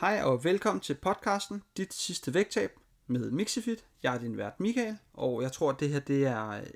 Hej 0.00 0.20
og 0.24 0.44
velkommen 0.44 0.80
til 0.80 0.94
podcasten 0.94 1.62
Dit 1.76 1.94
sidste 1.94 2.34
vægttab 2.34 2.70
med 3.06 3.30
Mixifit. 3.30 3.84
Jeg 4.02 4.14
er 4.14 4.18
din 4.18 4.36
vært 4.36 4.60
Michael, 4.60 4.96
og 5.14 5.42
jeg 5.42 5.52
tror, 5.52 5.70
at 5.70 5.80
det 5.80 5.88
her 5.88 6.00
det 6.00 6.26
er 6.26 6.48
øh, 6.48 6.66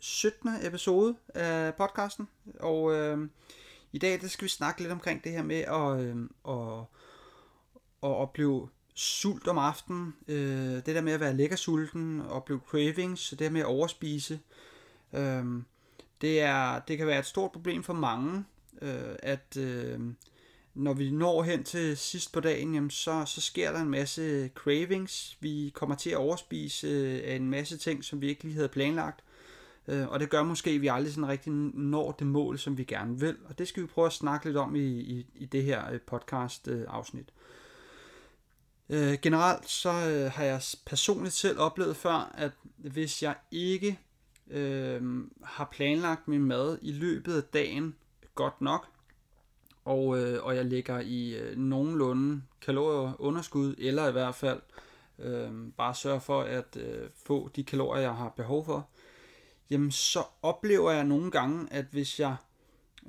17. 0.00 0.50
episode 0.62 1.16
af 1.34 1.74
podcasten. 1.74 2.28
Og 2.60 2.94
øh, 2.94 3.28
i 3.92 3.98
dag 3.98 4.20
der 4.20 4.28
skal 4.28 4.44
vi 4.44 4.48
snakke 4.48 4.80
lidt 4.80 4.92
omkring 4.92 5.24
det 5.24 5.32
her 5.32 5.42
med 5.42 5.56
at, 5.56 6.00
øh, 6.00 6.16
at, 6.48 6.80
at 8.02 8.16
opleve 8.16 8.68
sult 8.94 9.48
om 9.48 9.58
aftenen. 9.58 10.14
Øh, 10.28 10.74
det 10.74 10.86
der 10.86 11.00
med 11.00 11.12
at 11.12 11.20
være 11.20 11.36
lækker 11.36 11.56
sulten, 11.56 12.20
opleve 12.20 12.60
cravings, 12.66 13.30
det 13.30 13.38
der 13.38 13.50
med 13.50 13.60
at 13.60 13.66
overspise. 13.66 14.40
Øh, 15.12 15.44
det, 16.20 16.40
er, 16.40 16.80
det 16.88 16.98
kan 16.98 17.06
være 17.06 17.18
et 17.18 17.26
stort 17.26 17.52
problem 17.52 17.82
for 17.82 17.92
mange, 17.92 18.44
øh, 18.82 19.16
at... 19.22 19.56
Øh, 19.56 20.00
når 20.78 20.92
vi 20.94 21.10
når 21.10 21.42
hen 21.42 21.64
til 21.64 21.96
sidst 21.96 22.32
på 22.32 22.40
dagen, 22.40 22.74
jamen 22.74 22.90
så, 22.90 23.24
så 23.26 23.40
sker 23.40 23.72
der 23.72 23.80
en 23.80 23.90
masse 23.90 24.50
cravings. 24.54 25.36
Vi 25.40 25.72
kommer 25.74 25.96
til 25.96 26.10
at 26.10 26.16
overspise 26.16 26.88
af 27.24 27.36
en 27.36 27.50
masse 27.50 27.78
ting, 27.78 28.04
som 28.04 28.20
vi 28.20 28.28
ikke 28.28 28.42
lige 28.42 28.54
havde 28.54 28.68
planlagt. 28.68 29.24
Øh, 29.88 30.08
og 30.08 30.20
det 30.20 30.30
gør 30.30 30.42
måske, 30.42 30.70
at 30.70 30.80
vi 30.80 30.86
aldrig 30.86 31.12
sådan 31.12 31.28
rigtig 31.28 31.52
når 31.52 32.12
det 32.12 32.26
mål, 32.26 32.58
som 32.58 32.78
vi 32.78 32.84
gerne 32.84 33.20
vil. 33.20 33.36
Og 33.44 33.58
det 33.58 33.68
skal 33.68 33.82
vi 33.82 33.86
prøve 33.86 34.06
at 34.06 34.12
snakke 34.12 34.46
lidt 34.46 34.56
om 34.56 34.76
i, 34.76 34.88
i, 34.88 35.26
i 35.34 35.44
det 35.44 35.64
her 35.64 35.92
øh, 35.92 36.00
podcast-afsnit. 36.00 37.28
generelt 39.22 39.68
så 39.68 39.90
har 40.34 40.44
jeg 40.44 40.62
personligt 40.86 41.34
selv 41.34 41.58
oplevet 41.58 41.96
før, 41.96 42.32
at 42.34 42.52
hvis 42.76 43.22
jeg 43.22 43.34
ikke 43.50 43.98
øh, 44.50 45.02
har 45.42 45.68
planlagt 45.72 46.28
min 46.28 46.44
mad 46.44 46.78
i 46.82 46.92
løbet 46.92 47.36
af 47.36 47.42
dagen 47.42 47.94
godt 48.34 48.60
nok, 48.60 48.86
og, 49.88 50.18
øh, 50.18 50.44
og 50.44 50.56
jeg 50.56 50.64
ligger 50.64 51.00
i 51.00 51.36
øh, 51.36 51.56
nogenlunde 51.56 52.42
kalorieunderskud, 52.60 53.74
eller 53.78 54.08
i 54.08 54.12
hvert 54.12 54.34
fald 54.34 54.60
øh, 55.18 55.50
bare 55.76 55.94
sørge 55.94 56.20
for 56.20 56.40
at 56.40 56.76
øh, 56.76 57.08
få 57.26 57.50
de 57.56 57.64
kalorier, 57.64 58.02
jeg 58.02 58.14
har 58.14 58.28
behov 58.28 58.64
for, 58.64 58.88
jamen 59.70 59.90
så 59.90 60.22
oplever 60.42 60.90
jeg 60.90 61.04
nogle 61.04 61.30
gange, 61.30 61.68
at 61.70 61.84
hvis 61.90 62.20
jeg 62.20 62.36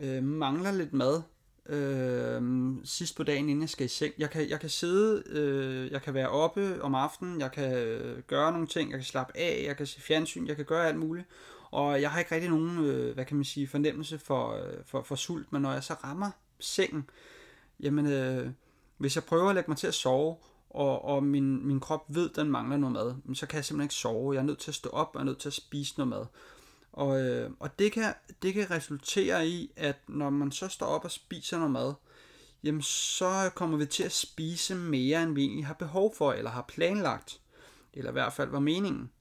øh, 0.01 0.23
mangler 0.23 0.71
lidt 0.71 0.93
mad 0.93 1.21
øh, 1.69 2.75
sidst 2.83 3.15
på 3.15 3.23
dagen, 3.23 3.49
inden 3.49 3.61
jeg 3.61 3.69
skal 3.69 3.85
i 3.85 3.89
seng, 3.89 4.13
jeg 4.17 4.29
kan, 4.29 4.49
jeg 4.49 4.59
kan 4.59 4.69
sidde, 4.69 5.23
øh, 5.29 5.91
jeg 5.91 6.01
kan 6.01 6.13
være 6.13 6.29
oppe 6.29 6.81
om 6.81 6.95
aftenen, 6.95 7.39
jeg 7.39 7.51
kan 7.51 7.73
øh, 7.73 8.21
gøre 8.27 8.51
nogle 8.51 8.67
ting, 8.67 8.91
jeg 8.91 8.99
kan 8.99 9.05
slappe 9.05 9.37
af, 9.37 9.63
jeg 9.67 9.77
kan 9.77 9.85
se 9.85 10.01
fjernsyn, 10.01 10.47
jeg 10.47 10.55
kan 10.55 10.65
gøre 10.65 10.87
alt 10.87 10.99
muligt, 10.99 11.27
og 11.71 12.01
jeg 12.01 12.11
har 12.11 12.19
ikke 12.19 12.35
rigtig 12.35 12.49
nogen, 12.49 12.85
øh, 12.85 13.13
hvad 13.13 13.25
kan 13.25 13.35
man 13.35 13.45
sige, 13.45 13.67
fornemmelse 13.67 14.19
for, 14.19 14.53
øh, 14.53 14.73
for, 14.85 15.03
for 15.03 15.15
sult, 15.15 15.51
men 15.51 15.61
når 15.61 15.73
jeg 15.73 15.83
så 15.83 15.93
rammer 15.93 16.31
sengen, 16.59 17.09
jamen 17.79 18.05
øh, 18.05 18.49
hvis 18.97 19.15
jeg 19.15 19.23
prøver 19.23 19.49
at 19.49 19.55
lægge 19.55 19.71
mig 19.71 19.77
til 19.77 19.87
at 19.87 19.93
sove, 19.93 20.35
og, 20.69 21.05
og 21.05 21.23
min, 21.23 21.67
min 21.67 21.79
krop 21.79 22.05
ved, 22.07 22.29
at 22.29 22.35
den 22.35 22.51
mangler 22.51 22.77
noget 22.77 22.93
mad, 22.93 23.35
så 23.35 23.47
kan 23.47 23.57
jeg 23.57 23.65
simpelthen 23.65 23.85
ikke 23.85 23.95
sove. 23.95 24.33
Jeg 24.33 24.39
er 24.39 24.45
nødt 24.45 24.59
til 24.59 24.71
at 24.71 24.75
stå 24.75 24.89
op, 24.89 25.07
og 25.07 25.13
jeg 25.15 25.21
er 25.21 25.25
nødt 25.25 25.39
til 25.39 25.49
at 25.49 25.53
spise 25.53 25.93
noget 25.97 26.09
mad. 26.09 26.25
Og, 26.91 27.21
øh, 27.21 27.51
og 27.59 27.79
det, 27.79 27.91
kan, 27.91 28.13
det 28.41 28.53
kan 28.53 28.71
resultere 28.71 29.47
i, 29.47 29.71
at 29.75 29.95
når 30.07 30.29
man 30.29 30.51
så 30.51 30.67
står 30.67 30.85
op 30.85 31.03
og 31.03 31.11
spiser 31.11 31.57
noget 31.57 31.71
mad, 31.71 31.93
jamen 32.63 32.81
så 32.81 33.49
kommer 33.55 33.77
vi 33.77 33.85
til 33.85 34.03
at 34.03 34.11
spise 34.11 34.75
mere, 34.75 35.23
end 35.23 35.35
vi 35.35 35.43
egentlig 35.43 35.65
har 35.65 35.73
behov 35.73 36.15
for, 36.15 36.33
eller 36.33 36.51
har 36.51 36.65
planlagt. 36.67 37.41
Eller 37.93 38.11
i 38.11 38.13
hvert 38.13 38.33
fald 38.33 38.49
var 38.49 38.59
meningen. 38.59 39.11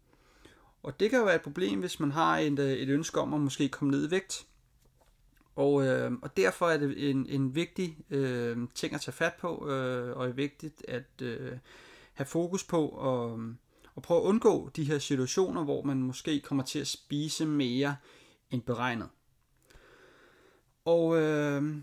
Og 0.83 1.01
det 1.01 1.11
kan 1.11 1.19
jo 1.19 1.25
være 1.25 1.35
et 1.35 1.43
problem, 1.43 1.81
hvis 1.81 2.01
man 2.01 2.13
har 2.13 2.39
et, 2.39 2.59
øh, 2.59 2.73
et 2.73 2.89
ønske 2.89 3.21
om 3.21 3.35
at 3.35 3.41
måske 3.41 3.69
komme 3.69 3.91
ned 3.91 4.09
i 4.09 4.11
vægt. 4.11 4.47
Og, 5.59 5.87
øh, 5.87 6.13
og 6.23 6.37
derfor 6.37 6.69
er 6.69 6.77
det 6.77 7.11
en, 7.11 7.27
en 7.27 7.55
vigtig 7.55 7.99
øh, 8.11 8.57
ting 8.75 8.95
at 8.95 9.01
tage 9.01 9.13
fat 9.13 9.35
på, 9.41 9.69
øh, 9.71 10.17
og 10.17 10.29
er 10.29 10.33
vigtigt 10.33 10.85
at 10.89 11.23
øh, 11.23 11.53
have 12.15 12.27
fokus 12.27 12.65
på 12.65 12.89
og, 12.89 13.41
og 13.95 14.03
prøve 14.03 14.21
at 14.21 14.25
undgå 14.25 14.71
de 14.77 14.85
her 14.85 14.99
situationer, 14.99 15.65
hvor 15.65 15.83
man 15.83 16.03
måske 16.03 16.41
kommer 16.41 16.65
til 16.65 16.79
at 16.79 16.87
spise 16.87 17.47
mere 17.47 17.97
end 18.51 18.63
beregnet. 18.63 19.09
Og 20.85 21.17
øh, 21.21 21.77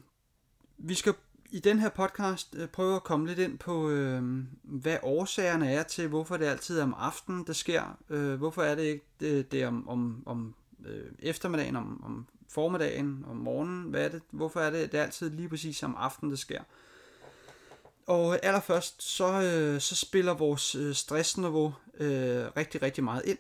vi 0.78 0.94
skal 0.94 1.14
i 1.50 1.60
den 1.60 1.80
her 1.80 1.90
podcast 1.90 2.56
øh, 2.58 2.68
prøve 2.68 2.96
at 2.96 3.04
komme 3.04 3.28
lidt 3.28 3.40
ind 3.40 3.60
på, 3.60 3.90
øh, 3.90 4.24
hvad 4.64 4.98
årsagerne 5.04 5.72
er 5.72 5.84
til, 5.84 6.08
hvorfor 6.08 6.38
det 6.38 6.46
altid 6.46 6.80
er 6.80 6.84
om 6.84 6.96
aftenen, 6.98 7.48
det 7.48 7.56
sker. 7.56 7.98
Øh, 8.10 8.36
hvorfor 8.36 8.62
er 8.62 8.76
det 8.76 8.84
ikke 8.84 9.06
øh, 9.22 9.30
det, 9.30 9.52
det 9.52 9.68
om, 9.68 9.90
om, 9.90 10.24
om 10.26 10.56
øh, 10.86 11.12
eftermiddagen, 11.20 11.76
om, 11.76 12.04
om 12.04 12.28
formiddagen, 12.50 13.26
om 13.30 13.36
morgenen. 13.36 13.84
Hvad 13.84 14.06
er 14.06 14.10
det? 14.10 14.22
Hvorfor 14.32 14.60
er 14.60 14.70
det, 14.70 14.92
det 14.92 15.00
er 15.00 15.04
altid 15.04 15.30
lige 15.30 15.50
præcis 15.50 15.84
om 15.84 15.96
aftenen, 15.98 16.32
det 16.32 16.40
sker? 16.40 16.62
Og 18.08 18.46
allerførst, 18.46 19.04
så, 19.04 19.42
øh, 19.42 19.82
så 19.82 19.96
spiller 19.96 20.34
vores 20.34 20.76
øh, 20.76 20.96
stressniveau 20.96 21.74
øh, 22.00 22.46
rigtig, 22.58 22.82
rigtig 22.82 23.04
meget 23.04 23.26
ind. 23.26 23.38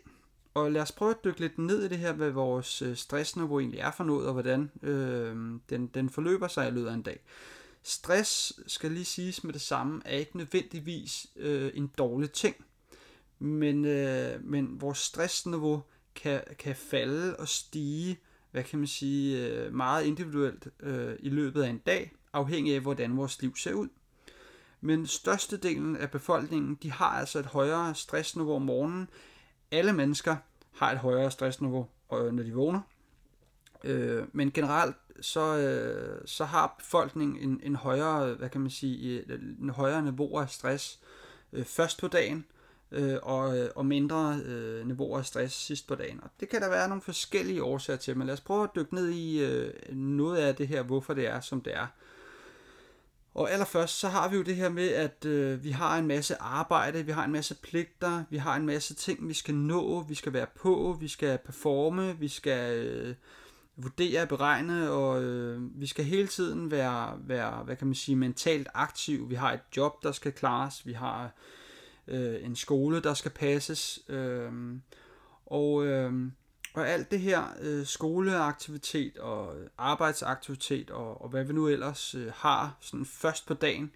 Og 0.53 0.71
lad 0.71 0.81
os 0.81 0.91
prøve 0.91 1.11
at 1.11 1.23
dykke 1.23 1.39
lidt 1.39 1.57
ned 1.57 1.83
i 1.83 1.87
det 1.87 1.97
her, 1.97 2.13
hvad 2.13 2.29
vores 2.29 2.81
øh, 2.81 2.95
stressniveau 2.95 3.59
egentlig 3.59 3.79
er 3.79 3.91
for 3.91 4.03
noget, 4.03 4.27
og 4.27 4.33
hvordan 4.33 4.71
øh, 4.81 5.35
den, 5.69 5.87
den 5.87 6.09
forløber 6.09 6.47
sig 6.47 6.67
i 6.67 6.71
løbet 6.71 6.89
af 6.89 6.93
en 6.93 7.01
dag. 7.01 7.19
Stress, 7.83 8.59
skal 8.67 8.91
lige 8.91 9.05
siges 9.05 9.43
med 9.43 9.53
det 9.53 9.61
samme, 9.61 10.01
er 10.05 10.17
ikke 10.17 10.37
nødvendigvis 10.37 11.27
øh, 11.35 11.71
en 11.73 11.91
dårlig 11.97 12.31
ting. 12.31 12.55
Men, 13.39 13.85
øh, 13.85 14.43
men 14.43 14.81
vores 14.81 14.97
stressniveau 14.97 15.83
kan, 16.15 16.41
kan 16.59 16.75
falde 16.75 17.35
og 17.35 17.47
stige 17.47 18.19
hvad 18.55 18.63
kan 18.63 18.79
man 18.79 18.87
sige, 18.87 19.47
øh, 19.47 19.73
meget 19.73 20.05
individuelt 20.05 20.67
øh, 20.79 21.15
i 21.19 21.29
løbet 21.29 21.63
af 21.63 21.69
en 21.69 21.77
dag, 21.77 22.11
afhængig 22.33 22.75
af, 22.75 22.81
hvordan 22.81 23.17
vores 23.17 23.41
liv 23.41 23.55
ser 23.55 23.73
ud. 23.73 23.87
Men 24.81 25.07
størstedelen 25.07 25.97
af 25.97 26.11
befolkningen, 26.11 26.77
de 26.83 26.91
har 26.91 27.09
altså 27.09 27.39
et 27.39 27.45
højere 27.45 27.95
stressniveau 27.95 28.55
om 28.55 28.61
morgenen. 28.61 29.09
Alle 29.71 29.93
mennesker 29.93 30.35
har 30.75 30.91
et 30.91 30.97
højere 30.97 31.31
stressniveau, 31.31 31.87
øh, 32.13 32.33
når 32.33 32.43
de 32.43 32.53
vågner. 32.53 32.81
Øh, 33.83 34.23
men 34.33 34.51
generelt 34.51 34.95
så, 35.21 35.41
så 36.25 36.45
har 36.45 36.75
befolkningen 36.77 37.49
en, 37.49 37.59
en 37.63 37.75
højere, 37.75 38.33
hvad 38.33 38.49
kan 38.49 38.61
man 38.61 38.69
sige, 38.69 39.23
en 39.61 39.69
højere 39.69 40.01
niveau 40.01 40.37
af 40.37 40.49
stress 40.49 40.99
først 41.63 41.99
på 41.99 42.07
dagen, 42.07 42.45
øh, 42.91 43.17
og, 43.23 43.57
øh, 43.57 43.69
og 43.75 43.85
mindre 43.85 44.39
øh, 44.45 44.87
niveauer 44.87 45.19
af 45.19 45.25
stress 45.25 45.55
sidst 45.55 45.87
på 45.87 45.95
dagen. 45.95 46.19
Og 46.23 46.29
det 46.39 46.49
kan 46.49 46.61
der 46.61 46.69
være 46.69 46.87
nogle 46.87 47.01
forskellige 47.01 47.63
årsager 47.63 47.97
til, 47.97 48.17
men 48.17 48.27
lad 48.27 48.33
os 48.33 48.41
prøve 48.41 48.63
at 48.63 48.75
dykke 48.75 48.95
ned 48.95 49.09
i 49.09 49.43
øh, 49.43 49.73
noget 49.95 50.37
af 50.37 50.55
det 50.55 50.67
her, 50.67 50.83
hvorfor 50.83 51.13
det 51.13 51.27
er, 51.27 51.39
som 51.39 51.61
det 51.61 51.75
er. 51.75 51.87
Og 53.33 53.51
allerførst, 53.51 53.99
så 53.99 54.07
har 54.07 54.29
vi 54.29 54.35
jo 54.35 54.43
det 54.43 54.55
her 54.55 54.69
med, 54.69 54.89
at 54.89 55.25
øh, 55.25 55.63
vi 55.63 55.71
har 55.71 55.97
en 55.97 56.07
masse 56.07 56.41
arbejde, 56.41 57.05
vi 57.05 57.11
har 57.11 57.25
en 57.25 57.31
masse 57.31 57.55
pligter, 57.55 58.23
vi 58.29 58.37
har 58.37 58.55
en 58.55 58.65
masse 58.65 58.93
ting, 58.93 59.27
vi 59.27 59.33
skal 59.33 59.55
nå, 59.55 60.01
vi 60.01 60.15
skal 60.15 60.33
være 60.33 60.47
på, 60.55 60.97
vi 60.99 61.07
skal 61.07 61.37
performe, 61.45 62.17
vi 62.19 62.27
skal 62.27 62.77
øh, 62.77 63.15
vurdere, 63.75 64.27
beregne, 64.27 64.91
og 64.91 65.23
øh, 65.23 65.81
vi 65.81 65.87
skal 65.87 66.05
hele 66.05 66.27
tiden 66.27 66.71
være, 66.71 67.17
være, 67.19 67.63
hvad 67.63 67.75
kan 67.75 67.87
man 67.87 67.95
sige, 67.95 68.15
mentalt 68.15 68.67
aktiv. 68.73 69.29
Vi 69.29 69.35
har 69.35 69.53
et 69.53 69.59
job, 69.77 70.03
der 70.03 70.11
skal 70.11 70.31
klares, 70.31 70.85
vi 70.85 70.93
har 70.93 71.23
øh, 71.23 71.29
Øh, 72.07 72.45
en 72.45 72.55
skole, 72.55 73.01
der 73.01 73.13
skal 73.13 73.31
passes, 73.31 73.99
øh, 74.09 74.51
og, 75.45 75.85
øh, 75.85 76.13
og 76.73 76.89
alt 76.89 77.11
det 77.11 77.19
her 77.19 77.43
øh, 77.61 77.85
skoleaktivitet 77.85 79.17
og 79.17 79.55
arbejdsaktivitet 79.77 80.89
og, 80.89 81.21
og 81.21 81.29
hvad 81.29 81.43
vi 81.43 81.53
nu 81.53 81.67
ellers 81.67 82.15
øh, 82.15 82.31
har 82.35 82.77
sådan 82.81 83.05
først 83.05 83.47
på 83.47 83.53
dagen, 83.53 83.91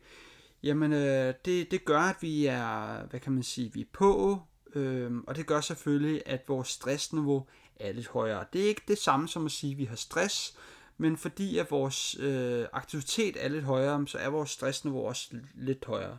jamen 0.64 0.94
øh, 0.94 1.34
det, 1.46 1.72
det 1.72 1.86
gør, 1.86 2.00
at 2.00 2.16
vi 2.22 2.46
er, 2.46 3.04
hvad 3.06 3.20
kan 3.20 3.34
man 3.34 3.44
sige, 3.44 3.74
vi 3.74 3.82
er 3.82 3.86
på, 3.94 4.42
øh, 4.76 5.12
og 5.28 5.36
det 5.36 5.48
gør 5.48 5.62
selvfølgelig, 5.62 6.22
at 6.26 6.44
vores 6.48 6.68
stressniveau 6.68 7.46
er 7.76 7.92
lidt 7.92 8.08
højere. 8.08 8.46
Det 8.54 8.64
er 8.64 8.68
ikke 8.68 8.84
det 8.88 8.98
samme 8.98 9.28
som 9.28 9.46
at 9.46 9.52
sige, 9.52 9.72
at 9.72 9.78
vi 9.78 9.86
har 9.86 9.96
stress, 9.96 10.58
men 10.98 11.18
fordi 11.18 11.58
at 11.58 11.72
vores 11.72 12.20
øh, 12.20 12.66
aktivitet 12.74 13.46
er 13.46 13.48
lidt 13.48 13.64
højere, 13.64 14.08
så 14.08 14.18
er 14.18 14.30
vores 14.30 14.50
stressniveau 14.50 15.08
også 15.08 15.30
lidt 15.56 15.86
højere. 15.86 16.18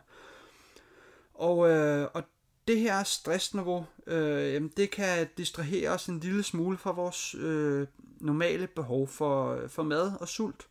Og, 1.41 1.69
øh, 1.69 2.07
og 2.13 2.23
det 2.67 2.79
her 2.79 3.03
stressniveau, 3.03 3.85
øh, 4.07 4.53
jamen 4.53 4.71
det 4.77 4.91
kan 4.91 5.27
distrahere 5.37 5.89
os 5.89 6.07
en 6.07 6.19
lille 6.19 6.43
smule 6.43 6.77
fra 6.77 6.91
vores 6.91 7.35
øh, 7.35 7.87
normale 8.19 8.67
behov 8.67 9.07
for, 9.07 9.67
for 9.67 9.83
mad 9.83 10.11
og 10.19 10.27
sult. 10.27 10.67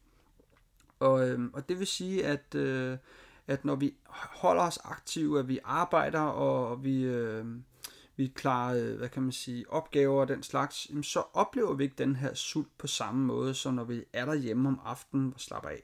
Og, 1.00 1.28
øh, 1.28 1.40
og 1.52 1.69
det 1.69 1.78
vil 1.78 1.87
sige, 1.87 2.26
at, 2.26 2.55
øh, 2.55 2.99
at 3.46 3.64
når 3.64 3.75
vi 3.75 3.94
holder 4.12 4.62
os 4.62 4.78
aktive, 4.84 5.38
at 5.38 5.49
vi 5.49 5.58
arbejder, 5.64 6.20
og 6.20 6.84
vi, 6.84 7.02
øh, 7.02 7.44
vi 8.17 8.26
klarer, 8.26 8.96
hvad 8.96 9.08
kan 9.08 9.22
man 9.22 9.32
sige, 9.32 9.70
opgaver 9.70 10.20
og 10.20 10.28
den 10.28 10.43
slags, 10.43 10.87
jamen 10.90 11.05
så 11.05 11.22
oplever 11.32 11.75
vi 11.75 11.84
ikke 11.84 11.96
den 11.99 12.17
her 12.17 12.34
sult 12.34 12.78
på 12.78 12.87
samme 12.87 13.26
måde, 13.26 13.55
som 13.55 13.75
når 13.75 13.84
vi 13.84 14.05
er 14.12 14.25
derhjemme 14.25 14.69
om 14.69 14.81
aftenen 14.84 15.32
og 15.34 15.40
slapper 15.40 15.69
af. 15.69 15.82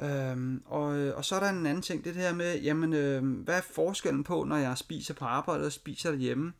Øhm, 0.00 0.62
og, 0.66 0.96
øh, 0.96 1.16
og 1.16 1.24
så 1.24 1.36
er 1.36 1.40
der 1.40 1.50
en 1.50 1.66
anden 1.66 1.82
ting, 1.82 2.04
det 2.04 2.14
her 2.14 2.34
med, 2.34 2.60
jamen, 2.60 2.92
øh, 2.92 3.44
hvad 3.44 3.56
er 3.56 3.60
forskellen 3.60 4.24
på, 4.24 4.44
når 4.44 4.56
jeg 4.56 4.78
spiser 4.78 5.14
på 5.14 5.24
arbejde 5.24 5.66
og 5.66 5.72
spiser 5.72 6.10
derhjemme? 6.10 6.52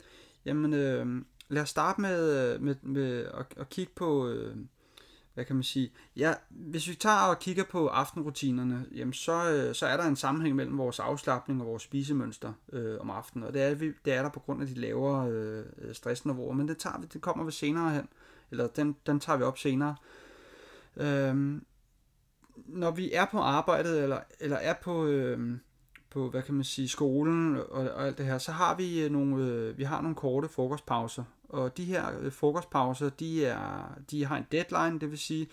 Jamen, 0.45 0.75
øh, 0.75 1.25
lad 1.49 1.63
os 1.63 1.69
starte 1.69 2.01
med, 2.01 2.53
øh, 2.55 2.63
med, 2.63 2.75
med 2.83 3.19
at, 3.25 3.47
at 3.57 3.69
kigge 3.69 3.93
på, 3.97 4.29
øh, 4.29 4.57
hvad 5.35 5.45
kan 5.45 5.57
man 5.57 5.63
sige, 5.63 5.93
ja, 6.17 6.35
hvis 6.51 6.89
vi 6.89 6.95
tager 6.95 7.21
og 7.21 7.39
kigger 7.39 7.65
på 7.65 7.87
aftenrutinerne, 7.87 8.87
jamen 8.95 9.13
så, 9.13 9.51
øh, 9.51 9.75
så 9.75 9.87
er 9.87 9.97
der 9.97 10.05
en 10.05 10.17
sammenhæng 10.17 10.57
mellem 10.57 10.79
vores 10.79 10.99
afslappning 10.99 11.61
og 11.61 11.67
vores 11.67 11.83
spisemønster 11.83 12.53
øh, 12.73 13.01
om 13.01 13.11
aftenen, 13.11 13.47
og 13.47 13.55
det 13.55 13.63
er, 13.63 13.75
det 13.75 14.13
er 14.13 14.23
der 14.23 14.29
på 14.29 14.41
grund 14.41 14.63
af 14.63 14.69
de 14.69 14.75
lavere 14.75 15.29
øh, 15.31 15.65
stressniveauer, 15.93 16.55
men 16.55 16.69
det, 16.69 16.79
tager 16.79 16.99
vi, 16.99 17.07
det 17.13 17.21
kommer 17.21 17.45
vi 17.45 17.53
senere 17.53 17.91
hen, 17.91 18.09
eller 18.51 18.67
den, 18.67 18.97
den 19.07 19.21
tager 19.21 19.37
vi 19.37 19.45
op 19.45 19.59
senere. 19.59 19.97
Øhm, 20.97 21.65
når 22.57 22.91
vi 22.91 23.13
er 23.13 23.25
på 23.25 23.39
arbejdet, 23.39 24.03
eller, 24.03 24.19
eller 24.41 24.57
er 24.57 24.75
på, 24.83 25.07
øh, 25.07 25.59
på, 26.11 26.31
hvad 26.31 26.43
kan 26.43 26.55
man 26.55 26.65
sige, 26.65 26.89
skolen 26.89 27.57
og, 27.57 27.91
og 27.91 28.07
alt 28.07 28.19
det 28.19 28.27
her, 28.27 28.39
så 28.39 28.53
har 28.53 28.77
vi 28.77 29.05
øh, 29.05 29.11
nogle, 29.11 29.45
øh, 29.45 29.79
vi 29.79 29.85
har 29.85 30.01
nogle 30.01 30.15
korte 30.15 30.49
frokostpauser. 30.49 31.25
Og 31.49 31.77
de 31.77 31.85
her 31.85 32.19
øh, 32.21 32.33
frokostpauser, 32.33 33.09
de, 33.09 33.47
er, 33.47 33.99
de 34.11 34.25
har 34.25 34.37
en 34.37 34.47
deadline, 34.53 35.01
det 35.01 35.11
vil 35.11 35.19
sige, 35.19 35.47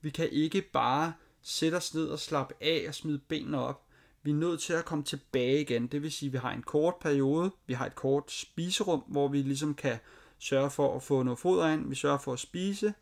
vi 0.00 0.10
kan 0.10 0.28
ikke 0.32 0.62
bare 0.72 1.12
sætte 1.42 1.76
os 1.76 1.94
ned 1.94 2.06
og 2.06 2.18
slappe 2.18 2.54
af 2.60 2.84
og 2.88 2.94
smide 2.94 3.18
benene 3.18 3.60
op. 3.60 3.80
Vi 4.22 4.30
er 4.30 4.34
nødt 4.34 4.60
til 4.60 4.72
at 4.72 4.84
komme 4.84 5.04
tilbage 5.04 5.60
igen. 5.60 5.86
Det 5.86 6.02
vil 6.02 6.12
sige, 6.12 6.28
at 6.28 6.32
vi 6.32 6.38
har 6.38 6.52
en 6.52 6.62
kort 6.62 6.94
periode, 7.00 7.50
vi 7.66 7.74
har 7.74 7.86
et 7.86 7.94
kort 7.94 8.32
spiserum, 8.32 9.02
hvor 9.06 9.28
vi 9.28 9.42
ligesom 9.42 9.74
kan 9.74 9.98
sørge 10.38 10.70
for 10.70 10.96
at 10.96 11.02
få 11.02 11.22
noget 11.22 11.38
foder 11.38 11.68
ind, 11.68 11.88
vi 11.88 11.94
sørger 11.94 12.18
for 12.18 12.32
at 12.32 12.38
spise, 12.38 12.94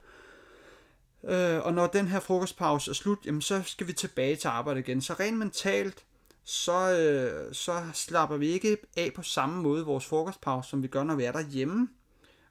Øh, 1.29 1.61
og 1.63 1.75
når 1.75 1.87
den 1.87 2.09
her 2.09 2.21
frokostpause 2.21 2.91
er 2.91 2.95
slut, 2.95 3.19
jamen, 3.27 3.43
så 3.43 3.63
skal 3.63 3.87
vi 3.87 3.93
tilbage 3.93 4.37
til 4.37 4.49
arbejde 4.49 4.81
igen. 4.81 5.01
Så 5.01 5.15
rent 5.21 5.39
mentalt, 5.39 6.05
så, 6.45 6.99
øh, 6.99 7.55
så 7.55 7.83
slapper 7.93 8.37
vi 8.37 8.47
ikke 8.47 8.77
af 8.97 9.13
på 9.15 9.23
samme 9.23 9.63
måde 9.63 9.85
vores 9.85 10.07
frokostpause, 10.07 10.71
som 10.71 10.83
vi 10.83 10.89
gør, 10.89 11.03
når 11.03 11.15
vi 11.15 11.25
er 11.25 11.33
derhjemme 11.33 11.89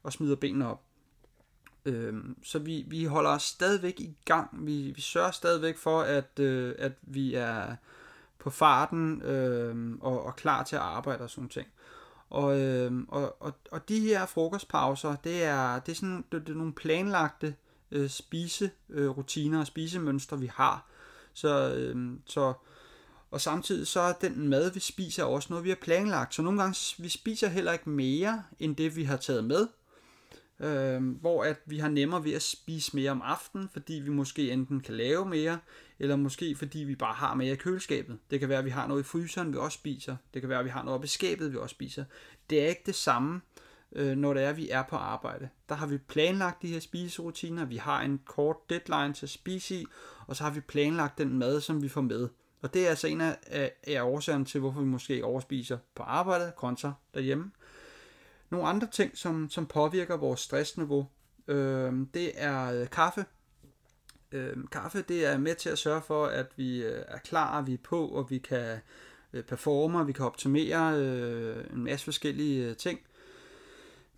og 0.03 0.13
smider 0.13 0.35
benene 0.35 0.67
op. 0.67 0.81
Øh, 1.85 2.13
så 2.43 2.59
vi, 2.59 2.85
vi 2.87 3.05
holder 3.05 3.29
os 3.29 3.43
stadigvæk 3.43 3.99
i 3.99 4.17
gang. 4.25 4.49
Vi, 4.65 4.91
vi 4.95 5.01
sørger 5.01 5.31
stadigvæk 5.31 5.77
for, 5.77 6.01
at, 6.01 6.39
øh, 6.39 6.75
at 6.77 6.91
vi 7.01 7.35
er 7.35 7.75
på 8.39 8.49
farten 8.49 9.21
øh, 9.21 9.97
og, 10.01 10.25
og 10.25 10.35
klar 10.35 10.63
til 10.63 10.75
at 10.75 10.81
arbejde 10.81 11.23
og 11.23 11.29
sådan 11.29 11.49
ting. 11.49 11.67
Og, 12.29 12.59
øh, 12.59 12.91
og, 13.07 13.41
og, 13.41 13.53
og 13.71 13.89
de 13.89 13.99
her 13.99 14.25
frokostpauser, 14.25 15.15
det 15.15 15.43
er, 15.43 15.79
det 15.79 15.91
er, 15.91 15.95
sådan, 15.95 16.25
det, 16.31 16.47
det 16.47 16.53
er 16.53 16.57
nogle 16.57 16.73
planlagte 16.73 17.55
øh, 17.91 18.09
spiserutiner 18.09 19.59
og 19.59 19.67
spisemønstre, 19.67 20.39
vi 20.39 20.51
har. 20.53 20.89
Så, 21.33 21.73
øh, 21.75 22.17
så, 22.25 22.53
og 23.31 23.41
samtidig 23.41 23.87
så 23.87 23.99
er 23.99 24.13
den 24.13 24.47
mad, 24.47 24.71
vi 24.73 24.79
spiser, 24.79 25.23
også 25.23 25.47
noget, 25.49 25.63
vi 25.63 25.69
har 25.69 25.77
planlagt. 25.81 26.35
Så 26.35 26.41
nogle 26.41 26.61
gange, 26.61 26.95
vi 27.03 27.09
spiser 27.09 27.47
heller 27.47 27.71
ikke 27.71 27.89
mere, 27.89 28.43
end 28.59 28.75
det, 28.75 28.95
vi 28.95 29.03
har 29.03 29.17
taget 29.17 29.43
med. 29.43 29.67
Øh, 30.59 31.19
hvor 31.21 31.43
at 31.43 31.57
vi 31.65 31.77
har 31.77 31.89
nemmere 31.89 32.23
ved 32.23 32.33
at 32.33 32.41
spise 32.41 32.95
mere 32.95 33.11
om 33.11 33.21
aftenen, 33.21 33.69
fordi 33.73 33.93
vi 33.93 34.09
måske 34.09 34.51
enten 34.51 34.79
kan 34.79 34.95
lave 34.95 35.25
mere, 35.25 35.59
eller 35.99 36.15
måske 36.15 36.55
fordi 36.55 36.79
vi 36.79 36.95
bare 36.95 37.13
har 37.13 37.33
mere 37.33 37.53
i 37.53 37.55
køleskabet. 37.55 38.19
Det 38.31 38.39
kan 38.39 38.49
være, 38.49 38.59
at 38.59 38.65
vi 38.65 38.69
har 38.69 38.87
noget 38.87 39.01
i 39.01 39.03
fryseren, 39.03 39.53
vi 39.53 39.57
også 39.57 39.75
spiser. 39.75 40.15
Det 40.33 40.41
kan 40.41 40.49
være, 40.49 40.59
at 40.59 40.65
vi 40.65 40.69
har 40.69 40.83
noget 40.83 40.95
oppe 40.95 41.05
i 41.05 41.07
skabet, 41.07 41.51
vi 41.51 41.57
også 41.57 41.73
spiser. 41.73 42.05
Det 42.49 42.63
er 42.63 42.67
ikke 42.67 42.83
det 42.85 42.95
samme, 42.95 43.41
øh, 43.91 44.17
når 44.17 44.33
det 44.33 44.43
er, 44.43 44.49
at 44.49 44.57
vi 44.57 44.69
er 44.69 44.83
på 44.83 44.95
arbejde. 44.95 45.49
Der 45.69 45.75
har 45.75 45.87
vi 45.87 45.97
planlagt 45.97 46.61
de 46.61 46.67
her 46.67 46.79
spiserutiner, 46.79 47.65
vi 47.65 47.77
har 47.77 48.01
en 48.01 48.21
kort 48.25 48.69
deadline 48.69 49.13
til 49.13 49.25
at 49.25 49.29
spise 49.29 49.75
i, 49.75 49.85
og 50.27 50.35
så 50.35 50.43
har 50.43 50.51
vi 50.51 50.59
planlagt 50.59 51.17
den 51.17 51.37
mad, 51.37 51.61
som 51.61 51.83
vi 51.83 51.89
får 51.89 52.01
med. 52.01 52.29
Og 52.61 52.73
det 52.73 52.85
er 52.85 52.89
altså 52.89 53.07
en 53.07 53.21
af, 53.21 53.37
af 53.83 54.01
årsagerne 54.01 54.45
til, 54.45 54.59
hvorfor 54.59 54.79
vi 54.79 54.85
måske 54.85 55.25
overspiser 55.25 55.77
på 55.95 56.03
arbejdet 56.03 56.55
kontra 56.55 56.93
derhjemme. 57.13 57.51
Nogle 58.49 58.67
andre 58.67 58.87
ting, 58.87 59.17
som, 59.17 59.49
som 59.49 59.65
påvirker 59.65 60.17
vores 60.17 60.39
stressniveau, 60.39 61.07
øh, 61.47 61.93
det 62.13 62.31
er 62.35 62.81
øh, 62.81 62.89
kaffe. 62.89 63.25
Øh, 64.31 64.57
kaffe 64.71 65.01
det 65.01 65.25
er 65.25 65.37
med 65.37 65.55
til 65.55 65.69
at 65.69 65.77
sørge 65.77 66.01
for, 66.01 66.25
at 66.25 66.47
vi 66.55 66.83
øh, 66.83 67.03
er 67.07 67.17
klar, 67.17 67.61
vi 67.61 67.73
er 67.73 67.77
på, 67.83 68.07
og 68.07 68.29
vi 68.29 68.37
kan 68.37 68.77
øh, 69.33 69.43
performe, 69.43 70.05
vi 70.05 70.11
kan 70.11 70.25
optimere 70.25 70.99
øh, 70.99 71.65
en 71.73 71.83
masse 71.83 72.03
forskellige 72.03 72.69
øh, 72.69 72.75
ting. 72.75 72.99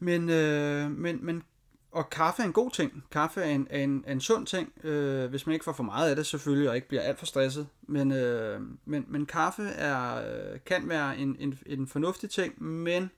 Men, 0.04 0.30
øh, 0.30 0.92
men, 0.92 1.26
men 1.26 1.44
og 1.92 2.10
kaffe 2.10 2.42
er 2.42 2.46
en 2.46 2.54
god 2.54 2.72
ting. 2.72 3.04
Kaffe 3.12 3.42
er 3.42 3.50
en, 3.50 3.68
er 3.70 3.80
en, 3.80 4.04
er 4.08 4.12
en 4.12 4.22
sund 4.22 4.48
ting, 4.48 4.86
øh, 4.86 5.30
hvis 5.30 5.46
man 5.46 5.54
ikke 5.54 5.66
får 5.66 5.74
for 5.74 5.84
meget 5.84 6.10
af 6.10 6.16
det 6.16 6.26
selvfølgelig, 6.26 6.70
og 6.70 6.76
ikke 6.76 6.88
bliver 6.88 7.02
alt 7.02 7.20
for 7.20 7.26
stresset. 7.26 7.68
Men, 7.82 8.12
øh, 8.12 8.62
men, 8.86 9.06
men 9.08 9.26
kaffe 9.26 9.64
er, 9.64 10.16
øh, 10.16 10.60
kan 10.66 10.90
være 10.90 11.18
en, 11.18 11.36
en, 11.40 11.60
en 11.66 11.88
fornuftig 11.88 12.30
ting, 12.30 12.64
men 12.64 13.12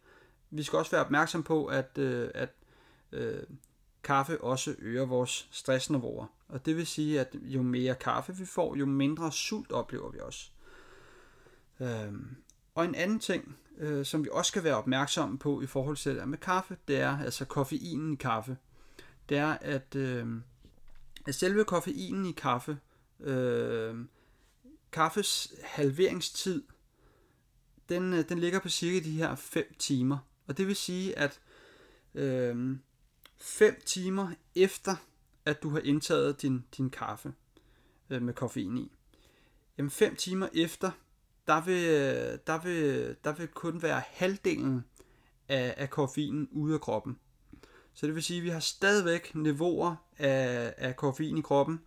vi 0.52 0.64
skal 0.64 0.80
også 0.80 0.92
være 0.92 1.06
opmærksom 1.06 1.44
på, 1.44 1.66
at, 1.66 1.98
øh, 1.98 2.30
at 2.34 2.50
øh, 3.12 3.44
kaffe 4.04 4.42
også 4.42 4.76
øger 4.80 5.06
vores 5.06 5.48
stressniveauer. 5.52 6.26
Og 6.48 6.66
det 6.66 6.78
vil 6.78 6.88
sige, 6.88 7.20
at 7.20 7.36
jo 7.42 7.62
mere 7.62 7.96
kaffe 7.96 8.36
vi 8.36 8.46
får, 8.46 8.76
jo 8.76 8.86
mindre 8.86 9.32
sult 9.32 9.72
oplever 9.72 10.12
vi 10.12 10.20
også. 10.20 10.50
Øh, 11.80 12.14
og 12.76 12.86
en 12.86 12.96
anden 12.96 13.20
ting, 13.20 13.58
øh, 13.78 14.06
som 14.06 14.24
vi 14.24 14.30
også 14.32 14.50
skal 14.50 14.64
være 14.64 14.76
opmærksomme 14.76 15.40
på 15.40 15.62
i 15.62 15.66
forhold 15.66 15.98
til 15.98 16.16
det 16.16 16.28
med 16.28 16.38
kaffe, 16.38 16.78
det 16.88 17.00
er 17.00 17.20
altså 17.20 17.46
koffeinen 17.46 18.14
i 18.14 18.16
kaffe. 18.16 18.58
Det 19.30 19.38
er, 19.38 19.58
at, 19.62 19.96
øh, 19.96 20.28
at 21.28 21.36
selve 21.36 21.66
koffeinen 21.66 22.26
i 22.26 22.32
kaffe, 22.32 22.78
øh, 23.20 23.96
kaffes 24.92 25.54
halveringstid, 25.64 26.64
den, 27.90 28.14
øh, 28.14 28.30
den 28.30 28.40
ligger 28.40 28.60
på 28.60 28.70
cirka 28.70 29.06
de 29.06 29.12
her 29.12 29.36
5 29.36 29.76
timer. 29.80 30.18
Og 30.48 30.58
det 30.58 30.68
vil 30.68 30.76
sige, 30.76 31.20
at 31.20 31.40
5 32.14 32.82
øh, 33.62 33.82
timer 33.86 34.32
efter, 34.56 34.96
at 35.46 35.64
du 35.64 35.70
har 35.70 35.80
indtaget 35.80 36.42
din, 36.42 36.66
din 36.78 36.90
kaffe 36.90 37.34
øh, 38.10 38.22
med 38.22 38.34
koffein 38.34 38.78
i, 38.78 38.92
jamen 39.78 39.90
5 39.90 40.16
timer 40.16 40.48
efter, 40.54 40.92
der 41.48 41.62
vil, 41.62 41.84
der 42.48 42.62
vil, 42.62 43.16
der 43.24 43.34
vil 43.34 43.48
kun 43.48 43.82
være 43.82 44.02
halvdelen 44.08 44.86
af, 45.50 45.74
af 45.78 45.90
koffeinen 45.90 46.48
ude 46.52 46.74
af 46.74 46.82
kroppen. 46.82 47.20
Så 47.94 48.08
det 48.08 48.16
vil 48.16 48.24
sige, 48.24 48.38
at 48.38 48.44
vi 48.44 48.50
har 48.50 48.60
stadigvæk 48.60 49.36
niveauer 49.36 49.96
af, 50.18 50.74
af 50.78 50.96
koffein 50.96 51.38
i 51.38 51.42
kroppen, 51.42 51.82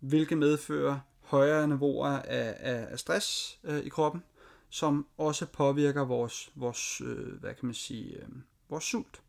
hvilket 0.00 0.38
medfører 0.38 0.98
højere 1.20 1.68
niveauer 1.68 2.08
af, 2.08 2.56
af, 2.58 2.86
af 2.90 2.98
stress 2.98 3.58
øh, 3.64 3.78
i 3.78 3.88
kroppen, 3.88 4.22
som 4.68 5.06
også 5.18 5.46
påvirker 5.46 6.04
vores, 6.04 6.50
vores 6.54 7.00
øh, 7.00 7.40
hvad 7.40 7.54
kan 7.54 7.66
man 7.66 7.74
sige, 7.74 8.16
øh, 8.16 8.28
vores 8.68 8.84
sult. 8.84 9.22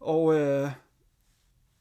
Og 0.00 0.34
øh, 0.34 0.70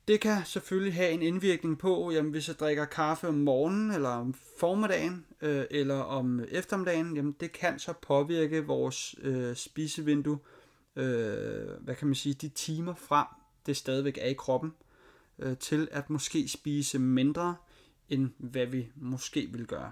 det 0.10 0.22
kan 0.22 0.46
selvfølgelig 0.46 0.94
have 0.94 1.12
en 1.12 1.22
indvirkning 1.22 1.80
på, 1.80 2.12
jamen 2.12 2.32
hvis 2.32 2.48
jeg 2.48 2.60
drikker 2.60 2.86
kaffe 2.86 3.28
om 3.28 3.34
morgenen, 3.34 3.92
eller 3.92 4.10
om 4.10 4.34
formiddagen, 4.60 5.26
øh, 5.42 5.66
eller 5.72 5.96
om 5.96 6.40
eftermiddagen, 6.50 7.16
jamen 7.16 7.36
det 7.40 7.52
kan 7.52 7.80
så 7.80 7.94
påvirke 8.02 8.66
vores 8.66 9.16
øh, 9.22 9.56
spisevindue, 9.56 10.40
øh, 10.96 11.70
hvad 11.82 11.96
kan 11.96 12.08
man 12.08 12.16
sige, 12.16 12.34
de 12.34 12.50
timer 12.50 12.96
frem, 12.96 13.28
det 13.66 13.78
stadigvæk 13.78 14.18
er 14.22 14.28
i 14.28 14.34
kroppen, 14.34 14.74
øh, 15.40 15.58
til 15.58 15.88
at 15.92 16.10
måske 16.10 16.48
spise 16.48 17.00
mindre, 17.00 17.56
end 18.10 18.30
hvad 18.38 18.66
vi 18.66 18.92
måske 18.96 19.48
ville 19.52 19.66
gøre, 19.66 19.92